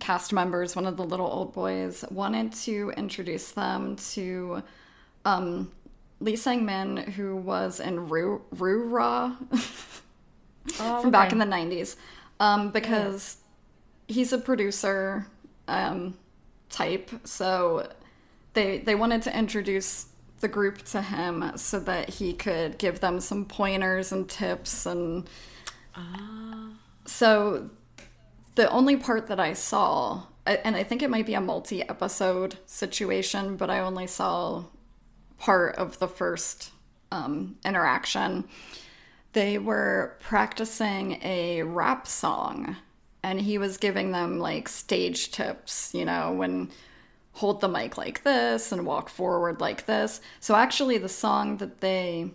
cast 0.00 0.32
members, 0.32 0.74
one 0.74 0.86
of 0.86 0.96
the 0.96 1.04
little 1.04 1.26
old 1.26 1.52
boys, 1.52 2.04
wanted 2.10 2.52
to 2.52 2.92
introduce 2.96 3.52
them 3.52 3.96
to 3.96 4.62
um, 5.24 5.72
Lee 6.20 6.36
Sang 6.36 6.64
Min, 6.64 6.96
who 6.96 7.36
was 7.36 7.80
in 7.80 8.08
Ru 8.08 8.42
Ru 8.50 8.84
Ra 8.84 9.36
from 10.72 11.10
back 11.10 11.32
in 11.32 11.38
the 11.38 11.44
'90s, 11.44 11.96
um, 12.40 12.70
because 12.70 13.38
he's 14.08 14.32
a 14.32 14.38
producer 14.38 15.26
um, 15.68 16.16
type. 16.70 17.10
So 17.24 17.88
they 18.54 18.78
they 18.78 18.94
wanted 18.94 19.22
to 19.22 19.36
introduce 19.36 20.06
the 20.40 20.48
group 20.48 20.82
to 20.82 21.00
him 21.00 21.52
so 21.56 21.80
that 21.80 22.08
he 22.08 22.32
could 22.34 22.76
give 22.78 23.00
them 23.00 23.20
some 23.20 23.46
pointers 23.46 24.12
and 24.12 24.28
tips 24.28 24.84
and 24.84 25.26
so 27.06 27.70
the 28.54 28.70
only 28.70 28.96
part 28.96 29.26
that 29.26 29.40
I 29.40 29.52
saw, 29.52 30.24
and 30.46 30.76
I 30.76 30.82
think 30.82 31.02
it 31.02 31.10
might 31.10 31.26
be 31.26 31.34
a 31.34 31.40
multi 31.40 31.82
episode 31.82 32.58
situation, 32.66 33.56
but 33.56 33.70
I 33.70 33.80
only 33.80 34.06
saw 34.06 34.64
part 35.38 35.76
of 35.76 35.98
the 35.98 36.08
first 36.08 36.70
um, 37.10 37.56
interaction. 37.64 38.48
They 39.32 39.58
were 39.58 40.16
practicing 40.20 41.20
a 41.22 41.62
rap 41.62 42.06
song, 42.06 42.76
and 43.22 43.40
he 43.40 43.58
was 43.58 43.76
giving 43.76 44.12
them 44.12 44.38
like 44.38 44.68
stage 44.68 45.30
tips, 45.32 45.92
you 45.92 46.04
know, 46.04 46.32
when 46.32 46.70
hold 47.32 47.60
the 47.60 47.68
mic 47.68 47.98
like 47.98 48.22
this 48.22 48.70
and 48.70 48.86
walk 48.86 49.08
forward 49.08 49.60
like 49.60 49.86
this. 49.86 50.20
So 50.38 50.54
actually, 50.54 50.98
the 50.98 51.08
song 51.08 51.56
that 51.56 51.80
they 51.80 52.30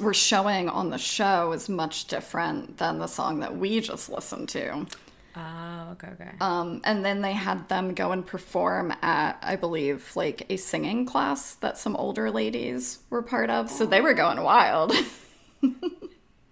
were 0.00 0.14
showing 0.14 0.68
on 0.68 0.90
the 0.90 0.98
show 0.98 1.52
is 1.52 1.68
much 1.68 2.06
different 2.06 2.76
than 2.76 2.98
the 2.98 3.06
song 3.06 3.40
that 3.40 3.56
we 3.56 3.80
just 3.80 4.08
listened 4.08 4.48
to. 4.50 4.86
Oh, 5.36 5.90
okay, 5.92 6.08
okay. 6.08 6.30
Um, 6.40 6.80
and 6.84 7.04
then 7.04 7.22
they 7.22 7.32
had 7.32 7.68
them 7.68 7.94
go 7.94 8.12
and 8.12 8.26
perform 8.26 8.92
at, 9.02 9.38
I 9.42 9.56
believe, 9.56 10.10
like 10.16 10.46
a 10.50 10.56
singing 10.56 11.06
class 11.06 11.54
that 11.56 11.78
some 11.78 11.94
older 11.96 12.30
ladies 12.30 13.00
were 13.10 13.22
part 13.22 13.50
of. 13.50 13.70
So 13.70 13.86
they 13.86 14.00
were 14.00 14.14
going 14.14 14.42
wild. 14.42 14.92
oh 15.62 15.70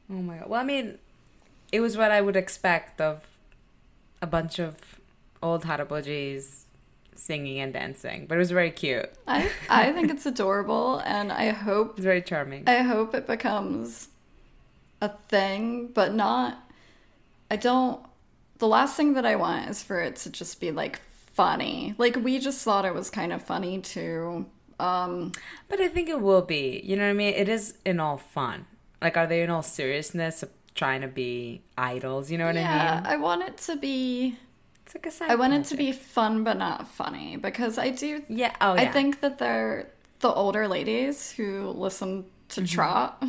my 0.09 0.39
god. 0.39 0.49
Well, 0.49 0.61
I 0.61 0.65
mean, 0.65 0.99
it 1.73 1.81
was 1.81 1.97
what 1.97 2.11
I 2.11 2.21
would 2.21 2.37
expect 2.37 3.01
of 3.01 3.27
a 4.23 4.27
bunch 4.27 4.59
of 4.59 4.77
old 5.43 5.65
harabojis 5.65 6.63
singing 7.15 7.61
and 7.61 7.73
dancing, 7.73 8.27
but 8.27 8.37
it 8.37 8.39
was 8.39 8.51
very 8.51 8.71
cute. 8.71 9.11
I 9.27 9.51
I 9.69 9.93
think 9.97 10.11
it's 10.11 10.27
adorable, 10.27 10.99
and 11.05 11.33
I 11.33 11.51
hope 11.51 11.95
it's 11.97 12.05
very 12.05 12.23
charming. 12.23 12.65
I 12.67 12.83
hope 12.83 13.15
it 13.15 13.27
becomes 13.27 14.09
a 15.01 15.11
thing, 15.29 15.89
but 15.89 16.15
not. 16.15 16.63
I 17.51 17.57
don't. 17.57 18.01
The 18.59 18.67
last 18.69 18.97
thing 18.97 19.15
that 19.15 19.27
I 19.27 19.37
want 19.37 19.69
is 19.71 19.83
for 19.83 20.01
it 20.01 20.17
to 20.17 20.31
just 20.31 20.61
be 20.61 20.71
like 20.71 21.01
funny. 21.35 21.95
Like 21.99 22.17
we 22.17 22.39
just 22.39 22.63
thought 22.65 22.85
it 22.85 22.95
was 22.95 23.11
kind 23.11 23.33
of 23.33 23.43
funny 23.43 23.81
too. 23.81 24.47
Um, 24.79 25.33
But 25.69 25.81
I 25.81 25.89
think 25.89 26.09
it 26.09 26.21
will 26.21 26.43
be. 26.43 26.81
You 26.85 26.97
know 26.97 27.05
what 27.05 27.11
I 27.11 27.15
mean? 27.15 27.35
It 27.35 27.49
is 27.49 27.79
in 27.85 28.01
all 28.01 28.17
fun. 28.19 28.67
Like, 29.03 29.17
are 29.17 29.27
they 29.27 29.43
in 29.43 29.51
all 29.51 29.63
seriousness 29.63 30.43
of 30.43 30.51
trying 30.75 31.03
to 31.03 31.09
be 31.09 31.63
idols? 31.77 32.31
You 32.31 32.39
know 32.39 32.47
what 32.47 32.57
I 32.57 32.61
yeah, 32.61 32.95
mean? 33.03 33.13
I 33.13 33.17
want 33.17 33.43
it 33.43 33.57
to 33.59 33.77
be. 33.77 34.37
It's 34.85 34.95
like 34.95 35.07
a 35.07 35.11
side 35.11 35.31
I 35.31 35.35
want 35.35 35.53
it 35.53 35.65
to 35.67 35.77
be 35.77 35.93
fun, 35.93 36.45
but 36.45 36.57
not 36.59 36.87
funny 36.89 37.37
because 37.37 37.77
I 37.79 37.91
do. 37.91 38.23
Yeah. 38.29 38.55
Oh, 38.61 38.75
yeah. 38.75 38.83
I 38.83 38.87
think 38.93 39.21
that 39.21 39.39
they're 39.39 39.89
the 40.21 40.29
older 40.33 40.69
ladies 40.69 41.33
who 41.33 41.69
listen 41.71 42.25
to 42.51 42.61
Mm-hmm. 42.63 42.75
Trot. 42.75 43.23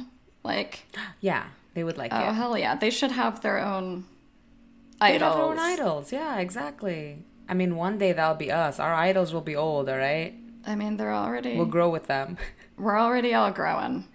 Like, 0.43 0.85
Yeah, 1.21 1.43
they 1.73 1.83
would 1.83 1.97
like 1.97 2.13
oh 2.13 2.29
it. 2.29 2.33
hell 2.33 2.57
yeah, 2.57 2.75
they 2.75 2.89
should 2.91 3.11
have 3.11 3.41
their 3.41 3.59
own 3.59 4.05
They 4.99 5.15
idols. 5.15 5.21
have 5.21 5.33
their 5.33 5.43
own 5.45 5.59
idols. 5.59 6.11
Yeah, 6.11 6.37
exactly. 6.39 7.19
I 7.49 7.53
mean, 7.53 7.75
one 7.75 7.97
day 7.97 8.11
that'll 8.13 8.35
be 8.35 8.51
us. 8.51 8.79
Our 8.79 8.93
idols 8.93 9.33
will 9.33 9.41
be 9.41 9.55
old, 9.55 9.89
all 9.89 9.97
right? 9.97 10.33
I 10.65 10.75
mean, 10.75 10.97
they're 10.97 11.13
already 11.13 11.55
We'll 11.55 11.65
grow 11.65 11.89
with 11.89 12.07
them. 12.07 12.37
we're 12.77 12.99
already 12.99 13.33
all 13.33 13.51
growing. 13.51 14.05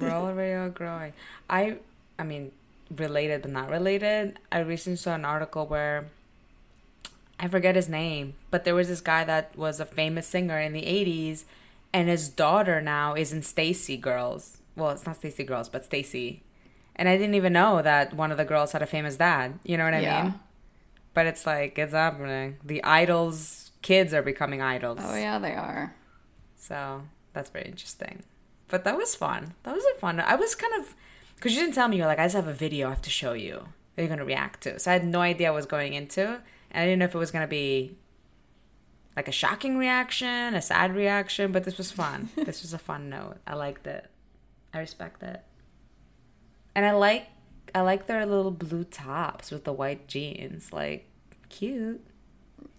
We're 0.00 0.10
already 0.10 0.54
all 0.54 0.70
growing. 0.70 1.12
I, 1.50 1.76
I 2.18 2.22
mean, 2.22 2.52
related 2.96 3.42
but 3.42 3.50
not 3.50 3.70
related. 3.70 4.38
I 4.50 4.60
recently 4.60 4.96
saw 4.96 5.14
an 5.14 5.24
article 5.24 5.66
where 5.66 6.06
I 7.40 7.48
forget 7.48 7.74
his 7.74 7.88
name, 7.88 8.34
but 8.50 8.64
there 8.64 8.74
was 8.74 8.88
this 8.88 9.00
guy 9.00 9.24
that 9.24 9.56
was 9.56 9.80
a 9.80 9.84
famous 9.84 10.26
singer 10.28 10.58
in 10.60 10.72
the 10.72 10.82
'80s, 10.82 11.44
and 11.92 12.08
his 12.08 12.28
daughter 12.28 12.80
now 12.80 13.14
is 13.14 13.32
in 13.32 13.40
STAYC 13.40 14.00
Girls. 14.00 14.58
Well, 14.76 14.90
it's 14.90 15.04
not 15.04 15.20
STAYC 15.20 15.46
Girls, 15.46 15.68
but 15.68 15.88
STAYC. 15.88 16.40
And 16.96 17.08
I 17.08 17.16
didn't 17.16 17.34
even 17.34 17.52
know 17.52 17.82
that 17.82 18.14
one 18.14 18.30
of 18.30 18.36
the 18.38 18.44
girls 18.44 18.72
had 18.72 18.82
a 18.82 18.86
famous 18.86 19.16
dad. 19.16 19.58
You 19.64 19.76
know 19.76 19.84
what 19.84 19.94
I 19.94 20.00
Yeah. 20.00 20.22
mean? 20.24 20.34
But 21.14 21.26
it's 21.26 21.46
like 21.46 21.78
it's 21.78 21.92
happening. 21.92 22.58
The 22.64 22.82
idols' 22.84 23.72
kids 23.82 24.12
are 24.14 24.22
becoming 24.22 24.60
idols. 24.62 24.98
Oh 25.02 25.14
yeah, 25.16 25.38
they 25.38 25.54
are. 25.54 25.94
So 26.56 27.02
that's 27.32 27.50
very 27.50 27.66
interesting. 27.66 28.22
But 28.68 28.84
that 28.84 28.96
was 28.96 29.14
fun. 29.14 29.54
That 29.64 29.74
was 29.74 29.84
a 29.96 29.98
fun. 29.98 30.20
I 30.20 30.34
was 30.36 30.54
kind 30.54 30.72
of 30.80 30.94
because 31.36 31.54
you 31.54 31.60
didn't 31.60 31.74
tell 31.74 31.88
me. 31.88 31.96
You're 31.98 32.06
like, 32.06 32.18
I 32.18 32.24
just 32.24 32.36
have 32.36 32.46
a 32.48 32.52
video 32.52 32.86
I 32.86 32.90
have 32.90 33.02
to 33.02 33.10
show 33.10 33.32
you 33.32 33.68
that 33.94 34.02
you're 34.02 34.08
gonna 34.08 34.24
react 34.24 34.62
to. 34.62 34.78
So 34.78 34.90
I 34.90 34.94
had 34.94 35.04
no 35.04 35.20
idea 35.20 35.48
what 35.48 35.54
I 35.54 35.56
was 35.56 35.66
going 35.66 35.92
into, 35.94 36.22
and 36.70 36.82
I 36.82 36.84
didn't 36.84 37.00
know 37.00 37.04
if 37.06 37.14
it 37.14 37.18
was 37.18 37.30
gonna 37.30 37.46
be 37.46 37.96
like 39.16 39.28
a 39.28 39.32
shocking 39.32 39.76
reaction, 39.76 40.54
a 40.54 40.62
sad 40.62 40.94
reaction. 40.96 41.52
But 41.52 41.64
this 41.64 41.76
was 41.76 41.90
fun. 41.90 42.30
this 42.36 42.62
was 42.62 42.72
a 42.72 42.78
fun 42.78 43.10
note. 43.10 43.38
I 43.46 43.54
liked 43.54 43.86
it. 43.86 44.06
I 44.72 44.78
respect 44.78 45.22
it, 45.22 45.42
and 46.74 46.84
I 46.84 46.92
like 46.92 47.28
I 47.74 47.80
like 47.80 48.06
their 48.06 48.24
little 48.26 48.50
blue 48.50 48.84
tops 48.84 49.50
with 49.50 49.64
the 49.64 49.72
white 49.72 50.06
jeans. 50.08 50.72
Like 50.72 51.06
cute. 51.48 52.04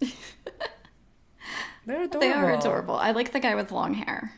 They're 1.86 2.04
adorable. 2.04 2.20
They 2.20 2.32
are 2.32 2.54
adorable. 2.54 2.94
I 2.96 3.10
like 3.10 3.32
the 3.32 3.40
guy 3.40 3.54
with 3.54 3.70
long 3.70 3.94
hair. 3.94 4.32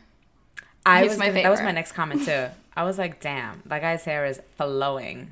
I 0.85 1.01
He's 1.03 1.11
was 1.11 1.19
my 1.19 1.29
that 1.31 1.49
was 1.49 1.61
my 1.61 1.71
next 1.71 1.93
comment 1.93 2.25
too. 2.25 2.47
I 2.75 2.83
was 2.83 2.97
like, 2.97 3.19
damn, 3.21 3.61
that 3.65 3.81
guy's 3.81 4.03
hair 4.05 4.25
is 4.25 4.41
flowing. 4.57 5.31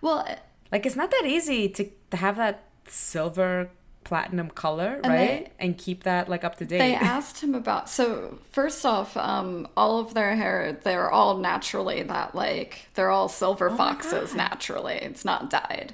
Well, 0.00 0.26
Like 0.70 0.86
it's 0.86 0.96
not 0.96 1.10
that 1.10 1.24
easy 1.26 1.68
to, 1.70 1.90
to 2.10 2.16
have 2.16 2.36
that 2.36 2.64
silver 2.86 3.70
platinum 4.08 4.48
color, 4.50 5.00
And 5.04 5.12
right? 5.12 5.28
they- 5.44 5.50
and 5.60 5.76
keep 5.76 6.04
that 6.04 6.28
like 6.28 6.42
up 6.44 6.56
to 6.58 6.64
date. 6.64 6.78
they 6.78 6.94
asked 7.16 7.42
him 7.44 7.54
about. 7.54 7.88
So 7.90 8.38
first 8.52 8.84
off, 8.86 9.16
um, 9.16 9.68
all 9.76 9.98
of 10.00 10.14
their 10.14 10.34
hair, 10.34 10.78
they're 10.82 11.10
all 11.10 11.36
naturally 11.36 12.02
that 12.02 12.34
like 12.34 12.88
they're 12.94 13.10
all 13.10 13.26
Oh 13.26 13.28
silver 13.28 13.68
foxes 13.70 14.34
naturally. 14.34 14.94
It's 14.94 15.24
not 15.24 15.50
dyed. 15.50 15.92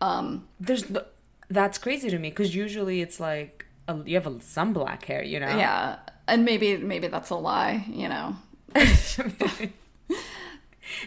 Um, 0.00 0.48
There's 0.58 0.88
no, 0.88 1.02
that's 1.50 1.76
crazy 1.78 2.08
to 2.08 2.18
me 2.18 2.30
because 2.30 2.54
usually 2.54 3.02
it's 3.02 3.20
like 3.20 3.66
a, 3.86 3.94
you 4.06 4.14
have 4.16 4.26
a, 4.26 4.40
some 4.40 4.72
black 4.72 5.04
hair, 5.04 5.22
you 5.22 5.38
know? 5.38 5.54
yeah, 5.64 5.98
and 6.26 6.44
maybe 6.46 6.78
maybe 6.78 7.08
that's 7.08 7.28
a 7.30 7.34
lie. 7.36 7.84
You 7.88 8.08
know, 8.08 8.36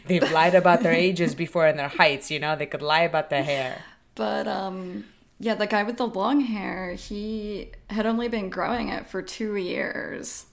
They've 0.07 0.31
lied 0.31 0.55
about 0.55 0.81
their 0.83 0.93
ages 0.93 1.35
before 1.35 1.65
and 1.67 1.77
their 1.77 1.87
heights, 1.89 2.31
you 2.31 2.39
know? 2.39 2.55
They 2.55 2.65
could 2.67 2.81
lie 2.81 3.01
about 3.01 3.29
their 3.29 3.43
hair. 3.43 3.81
But 4.15 4.47
um 4.47 5.05
yeah, 5.43 5.55
the 5.55 5.67
guy 5.67 5.83
with 5.83 5.97
the 5.97 6.07
long 6.07 6.39
hair, 6.39 6.93
he 6.93 7.71
had 7.89 8.05
only 8.05 8.29
been 8.29 8.49
growing 8.49 8.87
it 8.87 9.07
for 9.07 9.21
2 9.21 9.55
years. 9.57 10.45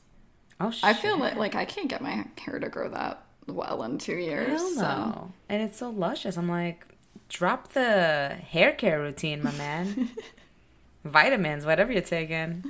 Oh 0.59 0.73
shit. 0.73 0.83
I 0.85 0.95
feel 0.95 1.17
like 1.17 1.37
like 1.37 1.55
I 1.55 1.65
can't 1.65 1.89
get 1.89 2.03
my 2.03 2.27
hair 2.39 2.59
to 2.59 2.69
grow 2.69 2.89
that 2.91 3.23
well 3.47 3.85
in 3.85 3.99
2 3.99 4.17
years. 4.17 4.49
Hell 4.61 4.71
So. 4.75 5.33
And 5.49 5.63
it's 5.63 5.79
so 5.79 5.91
luscious. 5.91 6.37
I'm 6.37 6.49
like, 6.49 6.85
drop 7.29 7.73
the 7.73 8.37
hair 8.51 8.73
care 8.73 8.99
routine, 9.01 9.43
my 9.45 9.53
man. 9.53 10.11
Vitamins, 11.05 11.65
whatever 11.65 11.93
you're 11.93 12.03
taking. 12.03 12.65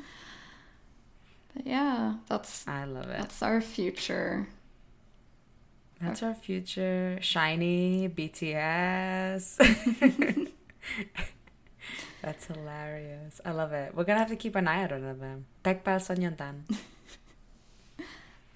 but 1.55 1.67
yeah, 1.67 2.17
that's 2.29 2.69
I 2.69 2.85
love 2.85 3.05
it. 3.09 3.19
that's 3.19 3.43
our 3.43 3.61
future. 3.63 4.49
That's 6.03 6.23
our 6.23 6.35
future. 6.35 7.19
SHINee, 7.21 8.09
BTS. 8.15 9.59
That's 12.23 12.47
hilarious. 12.47 13.41
I 13.45 13.53
love 13.53 13.73
it. 13.73 13.95
We're 13.95 14.05
gonna 14.05 14.19
have 14.19 14.29
to 14.29 14.37
keep 14.37 14.55
an 14.57 14.69
eye 14.69 14.83
out 14.83 14.93
on 14.93 15.03
them. 15.19 15.47
Tekpal 15.65 16.01
Sonyontan. 16.01 16.77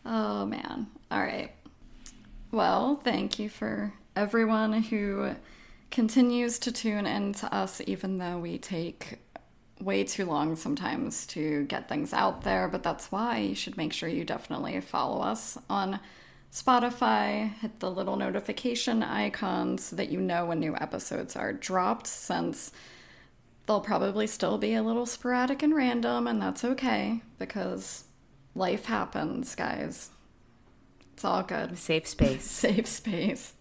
Oh 0.07 0.45
man. 0.45 0.89
All 1.11 1.23
right. 1.23 1.51
Well, 2.53 2.97
thank 2.97 3.39
you 3.39 3.49
for 3.49 3.93
everyone 4.15 4.75
who 4.75 5.35
continues 5.91 6.59
to 6.61 6.73
tune 6.73 7.07
in 7.07 7.33
to 7.35 7.53
us, 7.55 7.81
even 7.87 8.19
though 8.19 8.39
we 8.39 8.59
take 8.59 9.19
way 9.81 10.05
too 10.05 10.27
long 10.27 10.57
sometimes 10.57 11.27
to 11.29 11.65
get 11.65 11.89
things 11.89 12.13
out 12.13 12.43
there. 12.43 12.69
But 12.69 12.83
that's 12.83 13.11
why 13.11 13.39
you 13.39 13.55
should 13.55 13.77
make 13.77 13.93
sure 13.93 14.09
you 14.09 14.25
definitely 14.25 14.81
follow 14.81 15.23
us 15.23 15.57
on 15.71 16.01
Spotify, 16.53 17.53
hit 17.55 17.81
the 17.81 17.91
little 17.91 18.17
notification 18.17 19.03
icon 19.03 19.79
so 19.79 19.97
that 19.97 20.11
you 20.11 20.21
know 20.21 20.47
when 20.47 20.61
new 20.61 20.77
episodes 20.77 21.35
are 21.35 21.53
dropped, 21.53 22.07
since 22.07 22.71
they'll 23.67 23.81
probably 23.81 24.27
still 24.27 24.59
be 24.59 24.75
a 24.75 24.83
little 24.83 25.07
sporadic 25.07 25.63
and 25.63 25.75
random, 25.75 26.27
and 26.27 26.41
that's 26.41 26.65
okay 26.65 27.23
because 27.39 28.05
life 28.55 28.87
happens, 28.87 29.55
guys. 29.55 30.11
It's 31.15 31.25
all 31.25 31.43
good. 31.43 31.79
Safe 31.79 32.07
space. 32.07 32.45
Safe 32.51 32.87
space. 32.87 33.55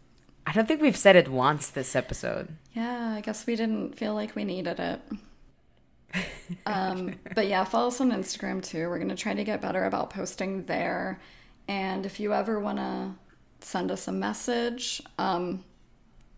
I 0.45 0.51
don't 0.51 0.67
think 0.67 0.81
we've 0.81 0.97
said 0.97 1.15
it 1.15 1.29
once 1.29 1.69
this 1.69 1.95
episode. 1.95 2.49
Yeah, 2.73 3.13
I 3.15 3.21
guess 3.21 3.45
we 3.45 3.55
didn't 3.55 3.97
feel 3.97 4.13
like 4.13 4.35
we 4.35 4.43
needed 4.43 4.79
it. 4.79 5.01
um, 6.65 7.15
but 7.33 7.47
yeah, 7.47 7.63
follow 7.63 7.87
us 7.87 8.01
on 8.01 8.11
Instagram 8.11 8.61
too. 8.61 8.89
We're 8.89 8.97
going 8.97 9.09
to 9.09 9.15
try 9.15 9.33
to 9.33 9.43
get 9.43 9.61
better 9.61 9.85
about 9.85 10.09
posting 10.09 10.65
there. 10.65 11.19
And 11.67 12.05
if 12.05 12.19
you 12.19 12.33
ever 12.33 12.59
want 12.59 12.77
to 12.79 13.11
send 13.61 13.89
us 13.89 14.07
a 14.07 14.11
message, 14.11 15.01
um, 15.17 15.63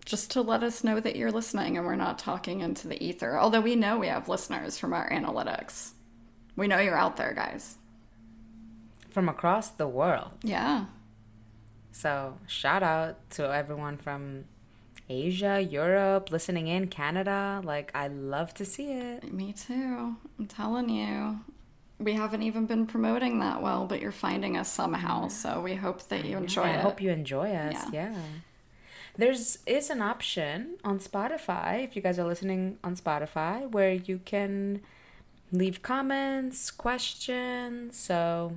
just 0.05 0.31
to 0.31 0.41
let 0.41 0.63
us 0.63 0.83
know 0.83 0.99
that 0.99 1.15
you're 1.15 1.31
listening 1.31 1.77
and 1.77 1.85
we're 1.85 1.95
not 1.95 2.19
talking 2.19 2.61
into 2.61 2.87
the 2.87 3.03
ether. 3.03 3.37
Although 3.37 3.61
we 3.61 3.75
know 3.75 3.97
we 3.97 4.07
have 4.07 4.29
listeners 4.29 4.77
from 4.77 4.93
our 4.93 5.09
analytics. 5.09 5.91
We 6.55 6.67
know 6.67 6.79
you're 6.79 6.97
out 6.97 7.17
there, 7.17 7.33
guys. 7.33 7.75
From 9.09 9.27
across 9.27 9.69
the 9.71 9.87
world. 9.87 10.31
Yeah. 10.43 10.85
So, 11.91 12.37
shout 12.47 12.83
out 12.83 13.17
to 13.31 13.51
everyone 13.53 13.97
from 13.97 14.45
Asia, 15.09 15.61
Europe, 15.61 16.31
listening 16.31 16.67
in, 16.67 16.87
Canada. 16.87 17.61
Like, 17.63 17.91
I 17.95 18.07
love 18.07 18.53
to 18.55 18.65
see 18.65 18.91
it. 18.91 19.33
Me 19.33 19.53
too. 19.53 20.15
I'm 20.37 20.47
telling 20.47 20.89
you. 20.89 21.39
We 21.97 22.13
haven't 22.13 22.43
even 22.43 22.65
been 22.65 22.85
promoting 22.87 23.39
that 23.39 23.61
well, 23.61 23.85
but 23.85 24.01
you're 24.01 24.11
finding 24.11 24.57
us 24.57 24.69
somehow. 24.69 25.29
So 25.29 25.61
we 25.61 25.75
hope 25.75 26.03
that 26.09 26.25
you 26.25 26.35
enjoy 26.37 26.63
I 26.63 26.71
it. 26.71 26.81
hope 26.81 27.01
you 27.01 27.09
enjoy 27.09 27.51
us. 27.53 27.73
Yeah. 27.93 28.11
Yeah. 28.11 28.15
There's 29.17 29.59
is 29.65 29.89
an 29.89 30.01
option 30.01 30.75
on 30.83 30.99
Spotify 30.99 31.83
if 31.83 31.95
you 31.95 32.01
guys 32.01 32.19
are 32.19 32.25
listening 32.25 32.77
on 32.83 32.95
Spotify 32.95 33.69
where 33.69 33.93
you 33.93 34.19
can 34.25 34.81
leave 35.51 35.81
comments, 35.81 36.69
questions. 36.71 37.97
So 37.97 38.55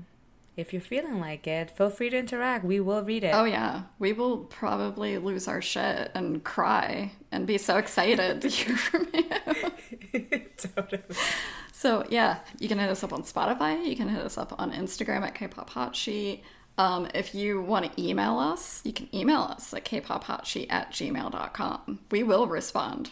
if 0.56 0.72
you're 0.72 0.82
feeling 0.82 1.20
like 1.20 1.46
it, 1.46 1.70
feel 1.70 1.90
free 1.90 2.10
to 2.10 2.18
interact. 2.18 2.64
We 2.64 2.80
will 2.80 3.02
read 3.02 3.22
it. 3.22 3.32
Oh 3.32 3.44
yeah, 3.44 3.82
we 4.00 4.12
will 4.12 4.38
probably 4.38 5.16
lose 5.16 5.46
our 5.46 5.62
shit 5.62 6.10
and 6.14 6.42
cry 6.42 7.12
and 7.30 7.46
be 7.46 7.58
so 7.58 7.76
excited 7.78 8.42
to 8.42 8.48
hear 8.48 8.76
from 8.88 9.06
you. 9.14 10.40
totally. 10.56 11.02
So 11.72 12.04
yeah, 12.10 12.40
you 12.58 12.66
can 12.66 12.80
hit 12.80 12.90
us 12.90 13.04
up 13.04 13.12
on 13.12 13.22
Spotify. 13.22 13.86
You 13.86 13.94
can 13.94 14.08
hit 14.08 14.20
us 14.20 14.36
up 14.36 14.52
on 14.58 14.72
Instagram 14.72 15.22
at 15.22 15.36
Kpop 15.36 15.70
Hot 15.70 15.94
Sheet. 15.94 16.42
Um, 16.78 17.08
if 17.12 17.34
you 17.34 17.60
want 17.60 17.92
to 17.92 18.02
email 18.02 18.38
us, 18.38 18.80
you 18.84 18.92
can 18.92 19.14
email 19.14 19.40
us 19.42 19.74
at 19.74 19.84
kpophotsheet 19.84 20.68
at 20.70 20.92
gmail.com. 20.92 21.98
We 22.10 22.22
will 22.22 22.46
respond. 22.46 23.10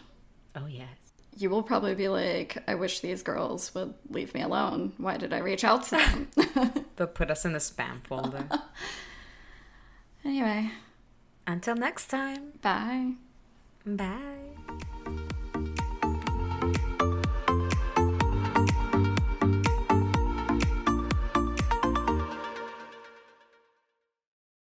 Oh 0.55 0.67
yes. 0.67 0.89
You 1.37 1.51
will 1.51 1.63
probably 1.65 1.95
be 1.95 2.09
like, 2.09 2.57
I 2.67 2.77
wish 2.77 3.01
these 3.01 3.23
girls 3.23 3.75
would 3.75 3.93
leave 4.09 4.33
me 4.33 4.41
alone. 4.41 4.95
Why 4.97 5.19
did 5.19 5.33
I 5.35 5.39
reach 5.39 5.65
out 5.65 5.83
to 5.89 5.91
them? 5.97 6.29
They'll 6.97 7.09
put 7.09 7.31
us 7.31 7.45
in 7.45 7.53
the 7.53 7.59
spam 7.59 8.01
folder. 8.07 8.49
anyway, 10.25 10.71
Until 11.47 11.75
next 11.75 12.07
time. 12.07 12.53
bye. 12.63 13.13
Bye. 13.85 14.46